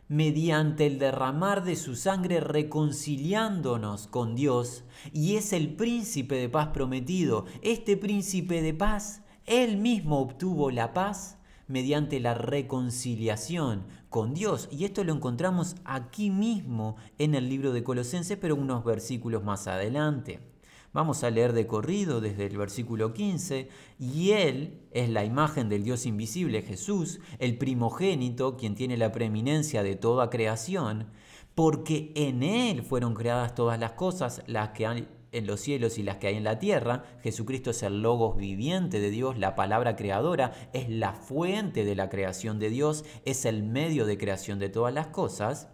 mediante 0.08 0.86
el 0.86 0.98
derramar 0.98 1.66
de 1.66 1.76
su 1.76 1.98
sangre 1.98 2.40
reconciliándonos 2.40 4.08
con 4.08 4.36
Dios 4.36 4.86
y 5.12 5.36
es 5.36 5.52
el 5.52 5.76
príncipe 5.76 6.36
de 6.36 6.48
paz 6.48 6.70
prometido. 6.70 7.48
Este 7.62 7.98
príncipe 7.98 8.62
de 8.62 8.74
paz, 8.74 9.24
él 9.46 9.76
mismo 9.76 10.22
obtuvo 10.22 10.72
la 10.72 10.94
paz 10.94 11.38
mediante 11.68 12.20
la 12.20 12.34
reconciliación 12.34 13.86
con 14.10 14.34
Dios. 14.34 14.68
Y 14.72 14.86
esto 14.86 15.04
lo 15.04 15.14
encontramos 15.14 15.76
aquí 15.84 16.30
mismo 16.30 16.96
en 17.18 17.36
el 17.36 17.50
libro 17.50 17.74
de 17.74 17.84
Colosenses, 17.84 18.38
pero 18.40 18.56
unos 18.56 18.84
versículos 18.84 19.44
más 19.44 19.68
adelante. 19.68 20.40
Vamos 20.96 21.26
a 21.26 21.30
leer 21.30 21.52
de 21.52 21.68
corrido 21.68 22.22
desde 22.22 22.46
el 22.46 22.58
versículo 22.58 23.14
15, 23.14 23.68
y 24.00 24.32
Él 24.32 24.80
es 24.92 25.10
la 25.10 25.26
imagen 25.26 25.68
del 25.68 25.84
Dios 25.84 26.06
invisible, 26.06 26.62
Jesús, 26.62 27.20
el 27.40 27.58
primogénito, 27.58 28.56
quien 28.56 28.76
tiene 28.76 28.96
la 28.96 29.12
preeminencia 29.12 29.84
de 29.84 29.98
toda 29.98 30.30
creación, 30.30 31.08
porque 31.54 32.14
en 32.16 32.44
Él 32.44 32.82
fueron 32.82 33.14
creadas 33.14 33.56
todas 33.56 33.78
las 33.78 33.92
cosas, 33.92 34.42
las 34.48 34.70
que 34.70 34.86
han 34.86 35.08
en 35.38 35.48
los 35.48 35.60
cielos 35.62 35.98
y 35.98 36.04
las 36.04 36.18
que 36.18 36.28
hay 36.28 36.36
en 36.36 36.44
la 36.44 36.60
tierra. 36.60 37.04
Jesucristo 37.22 37.72
es 37.72 37.84
el 37.84 38.02
logos 38.02 38.38
viviente 38.38 39.00
de 39.00 39.10
Dios, 39.10 39.38
la 39.38 39.56
palabra 39.56 39.96
creadora, 39.96 40.54
es 40.74 40.90
la 40.90 41.14
fuente 41.14 41.86
de 41.86 41.96
la 41.96 42.10
creación 42.10 42.60
de 42.60 42.70
Dios, 42.70 43.06
es 43.26 43.46
el 43.46 43.64
medio 43.64 44.06
de 44.06 44.18
creación 44.18 44.60
de 44.60 44.70
todas 44.70 44.94
las 44.94 45.08
cosas. 45.08 45.70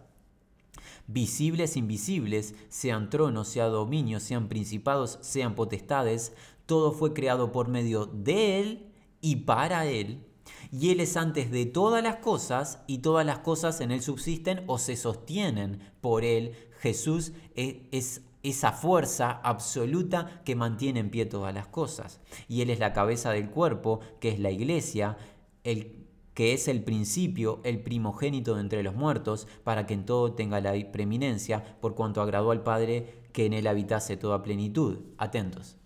Visibles, 1.06 1.76
invisibles, 1.76 2.54
sean 2.68 3.10
tronos, 3.10 3.48
sean 3.48 3.72
dominios, 3.72 4.22
sean 4.22 4.48
principados, 4.48 5.18
sean 5.20 5.54
potestades, 5.54 6.32
todo 6.66 6.92
fue 6.92 7.12
creado 7.12 7.52
por 7.52 7.68
medio 7.68 8.06
de 8.06 8.60
Él 8.60 8.92
y 9.20 9.36
para 9.36 9.86
Él. 9.86 10.24
Y 10.70 10.90
Él 10.90 11.00
es 11.00 11.16
antes 11.16 11.50
de 11.50 11.66
todas 11.66 12.02
las 12.02 12.16
cosas 12.16 12.82
y 12.86 12.98
todas 12.98 13.26
las 13.26 13.40
cosas 13.40 13.80
en 13.80 13.90
Él 13.90 14.02
subsisten 14.02 14.64
o 14.66 14.78
se 14.78 14.96
sostienen 14.96 15.80
por 16.00 16.24
Él. 16.24 16.54
Jesús 16.80 17.32
e, 17.54 17.88
es, 17.92 18.22
esa 18.42 18.72
fuerza 18.72 19.30
absoluta 19.30 20.42
que 20.44 20.56
mantiene 20.56 21.00
en 21.00 21.10
pie 21.10 21.26
todas 21.26 21.54
las 21.54 21.66
cosas. 21.66 22.20
Y 22.48 22.62
Él 22.62 22.70
es 22.70 22.78
la 22.78 22.92
cabeza 22.92 23.30
del 23.30 23.50
cuerpo, 23.50 24.00
que 24.20 24.30
es 24.30 24.38
la 24.38 24.50
iglesia, 24.50 25.16
el 25.64 26.02
que 26.34 26.54
es 26.54 26.66
el 26.68 26.82
principio, 26.82 27.60
el 27.62 27.82
primogénito 27.82 28.54
de 28.54 28.62
entre 28.62 28.82
los 28.82 28.94
muertos, 28.94 29.46
para 29.64 29.86
que 29.86 29.94
en 29.94 30.06
todo 30.06 30.32
tenga 30.32 30.60
la 30.60 30.72
preeminencia, 30.90 31.78
por 31.80 31.94
cuanto 31.94 32.22
agradó 32.22 32.50
al 32.50 32.62
Padre 32.62 33.22
que 33.32 33.46
en 33.46 33.52
él 33.52 33.66
habitase 33.66 34.16
toda 34.16 34.42
plenitud. 34.42 34.98
Atentos. 35.18 35.76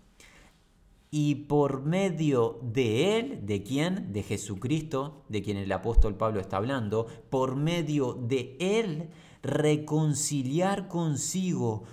Y 1.09 1.35
por 1.35 1.83
medio 1.83 2.59
de 2.61 3.17
él, 3.17 3.45
¿de 3.45 3.63
quién? 3.63 4.11
De 4.11 4.23
Jesucristo, 4.23 5.23
de 5.29 5.41
quien 5.41 5.57
el 5.57 5.71
apóstol 5.71 6.15
Pablo 6.15 6.39
está 6.39 6.57
hablando, 6.57 7.07
por 7.29 7.55
medio 7.55 8.13
de 8.13 8.57
él 8.59 9.09
reconciliar 9.41 10.87
consigo 10.87 11.83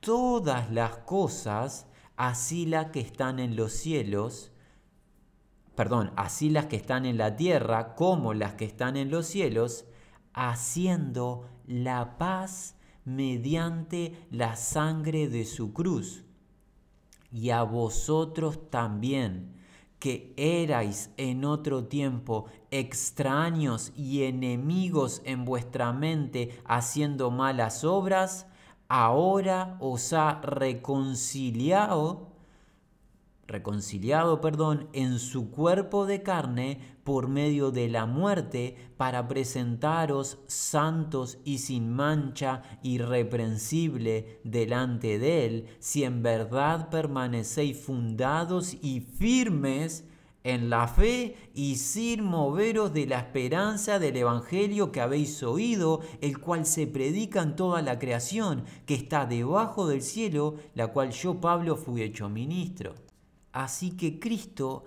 todas 0.00 0.70
las 0.70 0.96
cosas, 0.98 1.86
así 2.16 2.66
las 2.66 2.86
que 2.86 3.00
están 3.00 3.38
en 3.38 3.56
los 3.56 3.72
cielos, 3.72 4.52
perdón, 5.74 6.12
así 6.16 6.50
las 6.50 6.66
que 6.66 6.76
están 6.76 7.06
en 7.06 7.16
la 7.16 7.36
tierra 7.36 7.94
como 7.94 8.34
las 8.34 8.54
que 8.54 8.64
están 8.64 8.96
en 8.96 9.10
los 9.10 9.26
cielos, 9.26 9.84
haciendo 10.32 11.48
la 11.66 12.18
paz 12.18 12.76
mediante 13.04 14.26
la 14.30 14.56
sangre 14.56 15.28
de 15.28 15.44
su 15.44 15.72
cruz. 15.72 16.24
Y 17.32 17.50
a 17.50 17.62
vosotros 17.62 18.70
también, 18.70 19.54
que 19.98 20.32
erais 20.36 21.10
en 21.16 21.44
otro 21.44 21.84
tiempo 21.84 22.46
extraños 22.70 23.92
y 23.94 24.24
enemigos 24.24 25.20
en 25.24 25.44
vuestra 25.44 25.92
mente 25.92 26.58
haciendo 26.64 27.30
malas 27.30 27.84
obras, 27.84 28.46
ahora 28.90 29.76
os 29.80 30.12
ha 30.12 30.40
reconciliado 30.42 32.30
reconciliado, 33.50 34.40
perdón, 34.40 34.88
en 34.92 35.18
su 35.18 35.50
cuerpo 35.50 36.06
de 36.06 36.22
carne 36.22 36.78
por 37.02 37.28
medio 37.28 37.72
de 37.72 37.88
la 37.88 38.06
muerte 38.06 38.76
para 38.96 39.26
presentaros 39.26 40.38
santos 40.46 41.38
y 41.44 41.58
sin 41.58 41.92
mancha, 41.92 42.62
irreprensible 42.82 44.40
delante 44.44 45.18
de 45.18 45.46
él, 45.46 45.66
si 45.80 46.04
en 46.04 46.22
verdad 46.22 46.90
permanecéis 46.90 47.76
fundados 47.76 48.74
y 48.82 49.00
firmes 49.00 50.04
en 50.42 50.70
la 50.70 50.88
fe 50.88 51.36
y 51.54 51.76
sin 51.76 52.24
moveros 52.24 52.92
de 52.94 53.06
la 53.06 53.18
esperanza 53.18 53.98
del 53.98 54.16
Evangelio 54.16 54.90
que 54.90 55.00
habéis 55.00 55.42
oído, 55.42 56.00
el 56.20 56.38
cual 56.38 56.66
se 56.66 56.86
predica 56.86 57.42
en 57.42 57.56
toda 57.56 57.82
la 57.82 57.98
creación, 57.98 58.64
que 58.86 58.94
está 58.94 59.26
debajo 59.26 59.86
del 59.86 60.02
cielo, 60.02 60.56
la 60.74 60.88
cual 60.88 61.10
yo, 61.10 61.40
Pablo, 61.40 61.76
fui 61.76 62.02
hecho 62.02 62.28
ministro. 62.28 62.94
Así 63.52 63.92
que 63.96 64.18
Cristo 64.18 64.84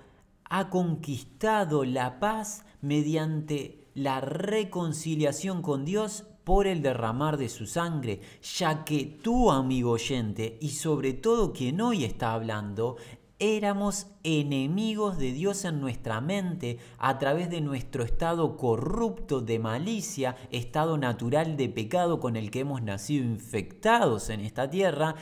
ha 0.49 0.69
conquistado 0.69 1.83
la 1.83 2.19
paz 2.19 2.65
mediante 2.81 3.87
la 3.93 4.21
reconciliación 4.21 5.61
con 5.61 5.85
Dios 5.85 6.25
por 6.43 6.67
el 6.67 6.81
derramar 6.81 7.37
de 7.37 7.47
su 7.47 7.65
sangre, 7.65 8.19
ya 8.57 8.83
que 8.83 9.05
tú, 9.05 9.51
amigo 9.51 9.91
oyente, 9.91 10.57
y 10.61 10.69
sobre 10.69 11.13
todo 11.13 11.53
quien 11.53 11.79
hoy 11.79 12.03
está 12.03 12.33
hablando, 12.33 12.97
éramos 13.43 14.07
enemigos 14.23 15.17
de 15.17 15.33
Dios 15.33 15.65
en 15.65 15.81
nuestra 15.81 16.21
mente 16.21 16.77
a 16.97 17.19
través 17.19 17.49
de 17.49 17.59
nuestro 17.59 18.05
estado 18.05 18.55
corrupto 18.55 19.41
de 19.41 19.59
malicia, 19.59 20.37
estado 20.49 20.97
natural 20.97 21.57
de 21.57 21.67
pecado 21.67 22.21
con 22.21 22.37
el 22.37 22.51
que 22.51 22.61
hemos 22.61 22.81
nacido 22.81 23.25
infectados 23.25 24.29
en 24.29 24.39
esta 24.39 24.69
tierra, 24.69 25.15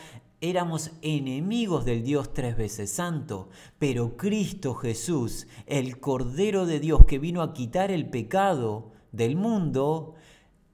Éramos 0.43 0.89
enemigos 1.03 1.85
del 1.85 2.01
Dios 2.01 2.33
tres 2.33 2.57
veces 2.57 2.91
santo, 2.91 3.49
pero 3.77 4.17
Cristo 4.17 4.73
Jesús, 4.73 5.45
el 5.67 5.99
Cordero 5.99 6.65
de 6.65 6.79
Dios 6.79 7.05
que 7.05 7.19
vino 7.19 7.43
a 7.43 7.53
quitar 7.53 7.91
el 7.91 8.09
pecado 8.09 8.91
del 9.11 9.35
mundo, 9.35 10.15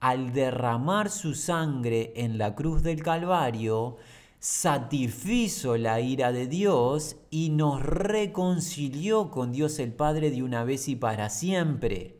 al 0.00 0.32
derramar 0.32 1.10
su 1.10 1.34
sangre 1.34 2.14
en 2.16 2.38
la 2.38 2.54
cruz 2.54 2.82
del 2.82 3.02
Calvario, 3.02 3.98
satisfizo 4.40 5.76
la 5.76 6.00
ira 6.00 6.32
de 6.32 6.46
Dios 6.46 7.16
y 7.30 7.50
nos 7.50 7.82
reconcilió 7.82 9.30
con 9.30 9.52
Dios 9.52 9.78
el 9.78 9.92
Padre 9.92 10.30
de 10.30 10.42
una 10.42 10.64
vez 10.64 10.88
y 10.88 10.96
para 10.96 11.28
siempre. 11.28 12.18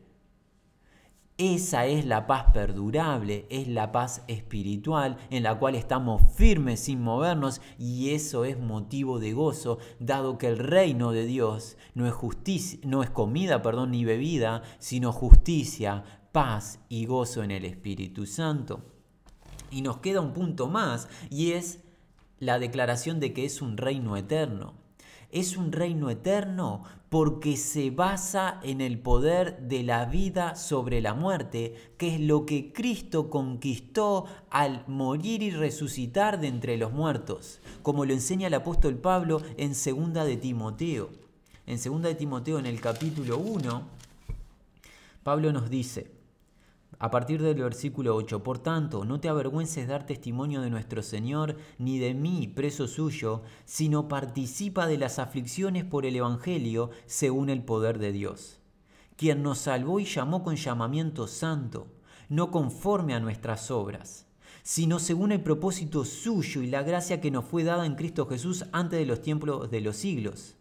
Esa 1.37 1.85
es 1.85 2.05
la 2.05 2.27
paz 2.27 2.47
perdurable, 2.51 3.45
es 3.49 3.69
la 3.69 3.93
paz 3.93 4.23
espiritual 4.27 5.15
en 5.29 5.43
la 5.43 5.57
cual 5.57 5.75
estamos 5.75 6.21
firmes 6.35 6.81
sin 6.81 7.01
movernos 7.01 7.61
y 7.77 8.09
eso 8.09 8.43
es 8.43 8.59
motivo 8.59 9.19
de 9.19 9.31
gozo, 9.31 9.77
dado 10.01 10.37
que 10.37 10.47
el 10.47 10.57
reino 10.57 11.13
de 11.13 11.25
Dios 11.25 11.77
no 11.93 12.05
es 12.05 12.13
justicia, 12.13 12.77
no 12.83 13.03
es 13.03 13.09
comida, 13.09 13.61
perdón, 13.61 13.91
ni 13.91 14.03
bebida, 14.03 14.63
sino 14.79 15.13
justicia, 15.13 16.03
paz 16.33 16.81
y 16.89 17.05
gozo 17.05 17.41
en 17.41 17.51
el 17.51 17.63
Espíritu 17.63 18.25
Santo. 18.25 18.81
Y 19.71 19.81
nos 19.81 19.99
queda 19.99 20.19
un 20.19 20.33
punto 20.33 20.67
más 20.67 21.07
y 21.29 21.51
es 21.51 21.79
la 22.39 22.59
declaración 22.59 23.19
de 23.19 23.33
que 23.33 23.45
es 23.45 23.61
un 23.61 23.77
reino 23.77 24.17
eterno 24.17 24.73
es 25.31 25.57
un 25.57 25.71
reino 25.71 26.09
eterno 26.09 26.83
porque 27.09 27.57
se 27.57 27.89
basa 27.89 28.59
en 28.63 28.81
el 28.81 28.99
poder 28.99 29.59
de 29.61 29.83
la 29.83 30.05
vida 30.05 30.55
sobre 30.55 31.01
la 31.01 31.13
muerte, 31.13 31.75
que 31.97 32.15
es 32.15 32.21
lo 32.21 32.45
que 32.45 32.71
Cristo 32.71 33.29
conquistó 33.29 34.25
al 34.49 34.83
morir 34.87 35.41
y 35.41 35.51
resucitar 35.51 36.39
de 36.39 36.47
entre 36.47 36.77
los 36.77 36.91
muertos, 36.91 37.61
como 37.81 38.05
lo 38.05 38.13
enseña 38.13 38.47
el 38.47 38.53
apóstol 38.53 38.97
Pablo 38.97 39.41
en 39.57 39.69
2 39.69 40.13
de 40.25 40.37
Timoteo. 40.37 41.09
En 41.65 41.79
2 41.81 42.01
de 42.01 42.15
Timoteo 42.15 42.59
en 42.59 42.65
el 42.65 42.79
capítulo 42.79 43.37
1, 43.37 43.83
Pablo 45.23 45.51
nos 45.51 45.69
dice, 45.69 46.18
a 46.99 47.09
partir 47.11 47.41
del 47.41 47.55
versículo 47.55 48.13
8, 48.13 48.43
por 48.43 48.59
tanto, 48.59 49.05
no 49.05 49.21
te 49.21 49.29
avergüences 49.29 49.87
dar 49.87 50.05
testimonio 50.05 50.59
de 50.59 50.69
nuestro 50.69 51.01
Señor, 51.01 51.55
ni 51.77 51.97
de 51.97 52.13
mí, 52.13 52.45
preso 52.47 52.87
suyo, 52.87 53.41
sino 53.63 54.09
participa 54.09 54.85
de 54.85 54.97
las 54.97 55.17
aflicciones 55.17 55.85
por 55.85 56.05
el 56.05 56.17
Evangelio 56.17 56.89
según 57.05 57.49
el 57.49 57.63
poder 57.63 57.99
de 57.99 58.11
Dios, 58.11 58.59
quien 59.15 59.41
nos 59.43 59.59
salvó 59.59 60.01
y 60.01 60.05
llamó 60.05 60.43
con 60.43 60.57
llamamiento 60.57 61.27
santo, 61.27 61.87
no 62.27 62.51
conforme 62.51 63.13
a 63.13 63.21
nuestras 63.21 63.71
obras, 63.71 64.27
sino 64.61 64.99
según 64.99 65.31
el 65.31 65.41
propósito 65.41 66.03
suyo 66.03 66.61
y 66.61 66.67
la 66.67 66.83
gracia 66.83 67.21
que 67.21 67.31
nos 67.31 67.45
fue 67.45 67.63
dada 67.63 67.85
en 67.85 67.95
Cristo 67.95 68.27
Jesús 68.27 68.65
antes 68.73 68.99
de 68.99 69.05
los 69.05 69.21
tiempos 69.21 69.71
de 69.71 69.79
los 69.79 69.95
siglos 69.95 70.58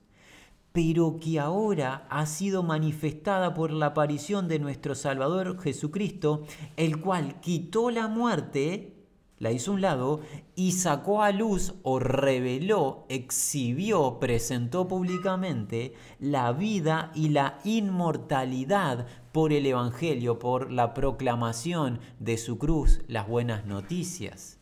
pero 0.72 1.18
que 1.20 1.40
ahora 1.40 2.06
ha 2.10 2.26
sido 2.26 2.62
manifestada 2.62 3.54
por 3.54 3.72
la 3.72 3.86
aparición 3.86 4.48
de 4.48 4.58
nuestro 4.58 4.94
Salvador 4.94 5.58
Jesucristo, 5.60 6.44
el 6.76 7.00
cual 7.00 7.40
quitó 7.40 7.90
la 7.90 8.08
muerte, 8.08 8.94
la 9.38 9.52
hizo 9.52 9.72
un 9.72 9.80
lado, 9.80 10.20
y 10.54 10.72
sacó 10.72 11.22
a 11.22 11.32
luz 11.32 11.74
o 11.82 11.98
reveló, 11.98 13.06
exhibió, 13.08 14.18
presentó 14.18 14.88
públicamente 14.88 15.94
la 16.18 16.52
vida 16.52 17.12
y 17.14 17.30
la 17.30 17.60
inmortalidad 17.64 19.06
por 19.32 19.52
el 19.52 19.66
Evangelio, 19.66 20.38
por 20.38 20.72
la 20.72 20.94
proclamación 20.94 22.00
de 22.18 22.36
su 22.36 22.58
cruz, 22.58 23.00
las 23.06 23.28
buenas 23.28 23.66
noticias. 23.66 24.57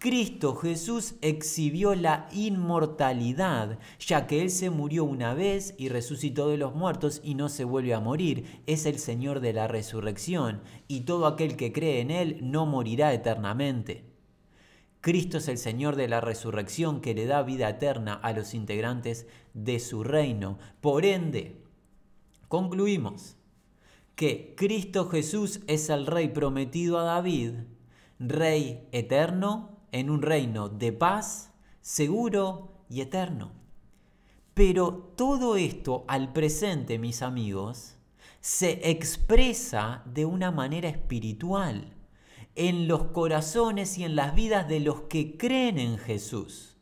Cristo 0.00 0.54
Jesús 0.54 1.16
exhibió 1.20 1.94
la 1.94 2.26
inmortalidad, 2.32 3.78
ya 3.98 4.26
que 4.26 4.40
Él 4.40 4.48
se 4.48 4.70
murió 4.70 5.04
una 5.04 5.34
vez 5.34 5.74
y 5.76 5.90
resucitó 5.90 6.48
de 6.48 6.56
los 6.56 6.74
muertos 6.74 7.20
y 7.22 7.34
no 7.34 7.50
se 7.50 7.64
vuelve 7.64 7.92
a 7.92 8.00
morir. 8.00 8.62
Es 8.66 8.86
el 8.86 8.98
Señor 8.98 9.40
de 9.40 9.52
la 9.52 9.68
resurrección 9.68 10.62
y 10.88 11.00
todo 11.02 11.26
aquel 11.26 11.54
que 11.54 11.70
cree 11.70 12.00
en 12.00 12.10
Él 12.10 12.38
no 12.40 12.64
morirá 12.64 13.12
eternamente. 13.12 14.06
Cristo 15.02 15.36
es 15.36 15.48
el 15.48 15.58
Señor 15.58 15.96
de 15.96 16.08
la 16.08 16.22
resurrección 16.22 17.02
que 17.02 17.12
le 17.12 17.26
da 17.26 17.42
vida 17.42 17.68
eterna 17.68 18.14
a 18.14 18.32
los 18.32 18.54
integrantes 18.54 19.26
de 19.52 19.80
su 19.80 20.02
reino. 20.02 20.58
Por 20.80 21.04
ende, 21.04 21.62
concluimos 22.48 23.36
que 24.14 24.54
Cristo 24.56 25.10
Jesús 25.10 25.60
es 25.66 25.90
el 25.90 26.06
Rey 26.06 26.28
prometido 26.28 26.98
a 26.98 27.02
David, 27.02 27.52
Rey 28.18 28.88
eterno, 28.92 29.79
en 29.92 30.10
un 30.10 30.22
reino 30.22 30.68
de 30.68 30.92
paz, 30.92 31.52
seguro 31.80 32.72
y 32.88 33.00
eterno. 33.00 33.52
Pero 34.54 35.12
todo 35.16 35.56
esto 35.56 36.04
al 36.08 36.32
presente, 36.32 36.98
mis 36.98 37.22
amigos, 37.22 37.96
se 38.40 38.90
expresa 38.90 40.02
de 40.06 40.24
una 40.24 40.50
manera 40.50 40.88
espiritual 40.88 41.94
en 42.56 42.88
los 42.88 43.04
corazones 43.04 43.96
y 43.98 44.04
en 44.04 44.16
las 44.16 44.34
vidas 44.34 44.68
de 44.68 44.80
los 44.80 45.02
que 45.02 45.36
creen 45.36 45.78
en 45.78 45.98
Jesús. 45.98 46.76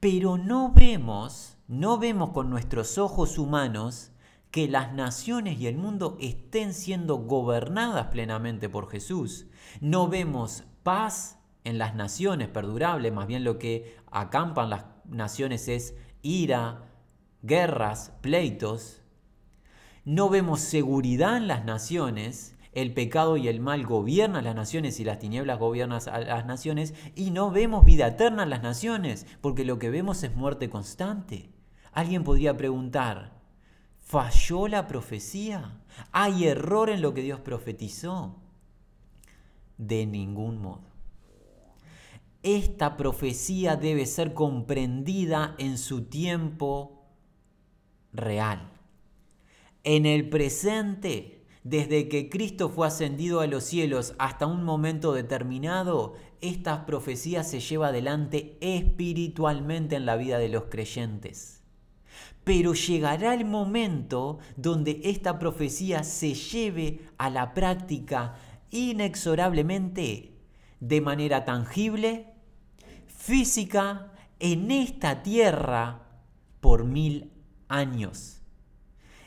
Pero 0.00 0.38
no 0.38 0.72
vemos, 0.72 1.56
no 1.66 1.98
vemos 1.98 2.30
con 2.30 2.50
nuestros 2.50 2.98
ojos 2.98 3.38
humanos 3.38 4.12
que 4.50 4.68
las 4.68 4.94
naciones 4.94 5.58
y 5.58 5.66
el 5.66 5.76
mundo 5.76 6.16
estén 6.20 6.72
siendo 6.72 7.16
gobernadas 7.16 8.06
plenamente 8.06 8.68
por 8.68 8.88
Jesús. 8.88 9.46
No 9.80 10.08
vemos 10.08 10.64
paz 10.82 11.35
en 11.66 11.78
las 11.78 11.96
naciones 11.96 12.46
perdurable, 12.46 13.10
más 13.10 13.26
bien 13.26 13.42
lo 13.42 13.58
que 13.58 13.96
acampan 14.12 14.70
las 14.70 14.84
naciones 15.04 15.66
es 15.66 15.96
ira, 16.22 16.84
guerras, 17.42 18.12
pleitos. 18.20 19.02
No 20.04 20.28
vemos 20.28 20.60
seguridad 20.60 21.36
en 21.36 21.48
las 21.48 21.64
naciones, 21.64 22.56
el 22.70 22.94
pecado 22.94 23.36
y 23.36 23.48
el 23.48 23.58
mal 23.58 23.84
gobiernan 23.84 24.44
las 24.44 24.54
naciones 24.54 25.00
y 25.00 25.04
las 25.04 25.18
tinieblas 25.18 25.58
gobiernan 25.58 26.00
a 26.08 26.20
las 26.20 26.46
naciones, 26.46 26.94
y 27.16 27.32
no 27.32 27.50
vemos 27.50 27.84
vida 27.84 28.06
eterna 28.06 28.44
en 28.44 28.50
las 28.50 28.62
naciones, 28.62 29.26
porque 29.40 29.64
lo 29.64 29.80
que 29.80 29.90
vemos 29.90 30.22
es 30.22 30.36
muerte 30.36 30.70
constante. 30.70 31.50
Alguien 31.90 32.22
podría 32.22 32.56
preguntar, 32.56 33.40
¿falló 33.98 34.68
la 34.68 34.86
profecía? 34.86 35.80
¿Hay 36.12 36.44
error 36.44 36.90
en 36.90 37.02
lo 37.02 37.12
que 37.12 37.22
Dios 37.22 37.40
profetizó? 37.40 38.36
De 39.78 40.06
ningún 40.06 40.62
modo. 40.62 40.85
Esta 42.46 42.96
profecía 42.96 43.74
debe 43.74 44.06
ser 44.06 44.32
comprendida 44.32 45.56
en 45.58 45.78
su 45.78 46.04
tiempo 46.04 47.02
real. 48.12 48.70
En 49.82 50.06
el 50.06 50.28
presente, 50.28 51.44
desde 51.64 52.08
que 52.08 52.28
Cristo 52.28 52.68
fue 52.68 52.86
ascendido 52.86 53.40
a 53.40 53.48
los 53.48 53.64
cielos 53.64 54.14
hasta 54.20 54.46
un 54.46 54.62
momento 54.62 55.12
determinado, 55.12 56.14
esta 56.40 56.86
profecía 56.86 57.42
se 57.42 57.58
lleva 57.58 57.88
adelante 57.88 58.56
espiritualmente 58.60 59.96
en 59.96 60.06
la 60.06 60.14
vida 60.14 60.38
de 60.38 60.48
los 60.48 60.66
creyentes. 60.66 61.64
pero 62.44 62.74
llegará 62.74 63.34
el 63.34 63.44
momento 63.44 64.38
donde 64.56 65.00
esta 65.02 65.40
profecía 65.40 66.04
se 66.04 66.34
lleve 66.34 67.00
a 67.18 67.28
la 67.28 67.54
práctica 67.54 68.36
inexorablemente, 68.70 70.32
de 70.78 71.00
manera 71.00 71.44
tangible, 71.44 72.35
física, 73.26 74.12
en 74.38 74.70
esta 74.70 75.24
tierra 75.24 76.02
por 76.60 76.84
mil 76.84 77.32
años. 77.66 78.40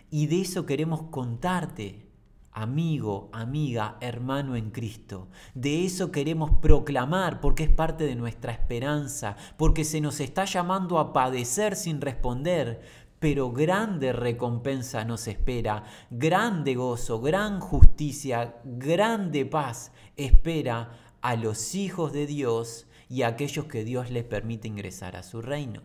Y 0.10 0.28
de 0.28 0.40
eso 0.40 0.66
queremos 0.66 1.04
contarte 1.12 2.08
amigo, 2.54 3.30
amiga, 3.34 3.98
hermano 4.00 4.56
en 4.56 4.72
Cristo. 4.72 5.28
De 5.54 5.84
eso 5.86 6.14
queremos 6.14 6.50
proclamar 6.62 7.42
porque 7.42 7.64
es 7.64 7.70
parte 7.70 8.06
de 8.06 8.16
nuestra 8.16 8.54
esperanza, 8.54 9.36
porque 9.58 9.84
se 9.84 10.00
nos 10.00 10.22
está 10.22 10.46
llamando 10.46 10.98
a 10.98 11.12
padecer 11.12 11.76
sin 11.76 12.00
responder, 12.00 12.80
pero 13.20 13.52
grande 13.52 14.14
recompensa 14.14 15.04
nos 15.04 15.28
espera, 15.28 15.84
grande 16.10 16.76
gozo, 16.76 17.20
gran 17.20 17.60
justicia, 17.60 18.56
grande 18.64 19.46
paz 19.46 19.92
espera 20.16 20.94
a 21.22 21.36
los 21.36 21.76
hijos 21.76 22.14
de 22.14 22.28
Dios 22.28 22.86
y 23.10 23.24
aquellos 23.24 23.66
que 23.66 23.84
Dios 23.84 24.12
les 24.12 24.24
permite 24.24 24.68
ingresar 24.68 25.16
a 25.16 25.24
su 25.24 25.42
reino. 25.42 25.82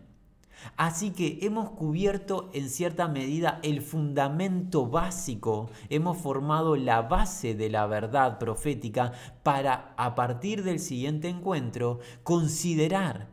Así 0.77 1.11
que 1.11 1.39
hemos 1.41 1.71
cubierto 1.71 2.49
en 2.53 2.69
cierta 2.69 3.07
medida 3.07 3.59
el 3.63 3.81
fundamento 3.81 4.87
básico, 4.87 5.69
hemos 5.89 6.17
formado 6.17 6.75
la 6.75 7.01
base 7.01 7.55
de 7.55 7.69
la 7.69 7.85
verdad 7.87 8.39
profética 8.39 9.11
para 9.43 9.93
a 9.97 10.15
partir 10.15 10.63
del 10.63 10.79
siguiente 10.79 11.27
encuentro 11.27 11.99
considerar 12.23 13.27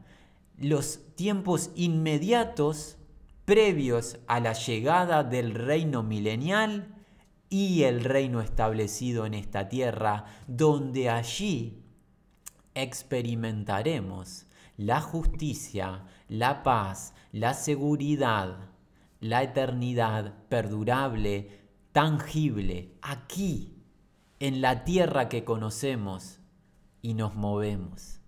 los 0.59 1.01
tiempos 1.15 1.71
inmediatos 1.75 2.99
previos 3.45 4.19
a 4.27 4.41
la 4.41 4.53
llegada 4.53 5.25
del 5.25 5.55
reino 5.55 6.03
milenial 6.03 6.95
y 7.49 7.83
el 7.83 8.05
reino 8.05 8.41
establecido 8.41 9.27
en 9.27 9.35
esta 9.35 9.69
tierra, 9.69 10.25
donde 10.47 11.11
allí 11.11 11.82
experimentaremos 12.75 14.47
la 14.77 15.01
justicia, 15.01 16.05
la 16.29 16.63
paz, 16.63 17.15
la 17.31 17.55
seguridad, 17.55 18.57
la 19.21 19.43
eternidad 19.43 20.35
perdurable, 20.49 21.61
tangible, 21.93 22.95
aquí, 23.03 23.77
en 24.41 24.61
la 24.61 24.85
tierra 24.85 25.29
que 25.29 25.45
conocemos 25.45 26.41
y 27.01 27.15
nos 27.15 27.35
movemos. 27.35 28.21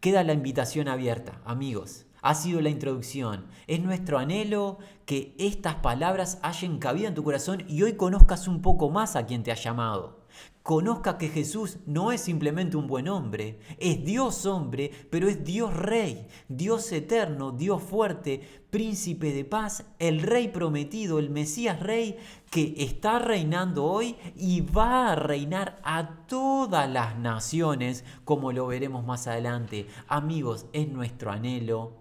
Queda 0.00 0.24
la 0.24 0.32
invitación 0.32 0.88
abierta, 0.88 1.40
amigos. 1.44 2.06
Ha 2.22 2.34
sido 2.34 2.60
la 2.60 2.70
introducción. 2.70 3.46
Es 3.66 3.80
nuestro 3.80 4.18
anhelo 4.18 4.78
que 5.06 5.34
estas 5.38 5.76
palabras 5.76 6.38
hayan 6.42 6.78
cabida 6.78 7.08
en 7.08 7.14
tu 7.14 7.22
corazón 7.22 7.64
y 7.68 7.82
hoy 7.82 7.94
conozcas 7.94 8.48
un 8.48 8.60
poco 8.60 8.90
más 8.90 9.16
a 9.16 9.26
quien 9.26 9.42
te 9.42 9.52
ha 9.52 9.56
llamado 9.56 10.19
conozca 10.62 11.18
que 11.18 11.28
Jesús 11.28 11.78
no 11.86 12.12
es 12.12 12.20
simplemente 12.20 12.76
un 12.76 12.86
buen 12.86 13.08
hombre, 13.08 13.58
es 13.78 14.04
Dios 14.04 14.46
hombre, 14.46 14.90
pero 15.10 15.28
es 15.28 15.44
Dios 15.44 15.74
rey, 15.74 16.28
Dios 16.48 16.92
eterno, 16.92 17.50
Dios 17.50 17.82
fuerte, 17.82 18.62
príncipe 18.70 19.32
de 19.32 19.44
paz, 19.44 19.84
el 19.98 20.20
rey 20.22 20.48
prometido, 20.48 21.18
el 21.18 21.30
Mesías 21.30 21.80
rey 21.80 22.18
que 22.50 22.74
está 22.78 23.18
reinando 23.18 23.84
hoy 23.84 24.16
y 24.36 24.60
va 24.60 25.12
a 25.12 25.16
reinar 25.16 25.80
a 25.82 26.26
todas 26.26 26.88
las 26.88 27.18
naciones, 27.18 28.04
como 28.24 28.52
lo 28.52 28.66
veremos 28.66 29.04
más 29.04 29.26
adelante. 29.26 29.86
Amigos, 30.08 30.66
es 30.72 30.88
nuestro 30.88 31.32
anhelo 31.32 31.96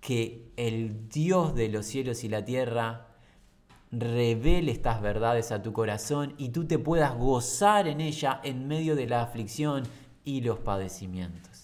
que 0.00 0.52
el 0.56 1.08
Dios 1.08 1.54
de 1.54 1.68
los 1.68 1.86
cielos 1.86 2.22
y 2.22 2.28
la 2.28 2.44
tierra 2.44 3.07
revele 3.90 4.72
estas 4.72 5.00
verdades 5.00 5.50
a 5.52 5.62
tu 5.62 5.72
corazón 5.72 6.34
y 6.38 6.50
tú 6.50 6.66
te 6.66 6.78
puedas 6.78 7.16
gozar 7.16 7.88
en 7.88 8.00
ella 8.00 8.40
en 8.44 8.68
medio 8.68 8.94
de 8.94 9.06
la 9.06 9.22
aflicción 9.22 9.84
y 10.24 10.42
los 10.42 10.58
padecimientos. 10.58 11.57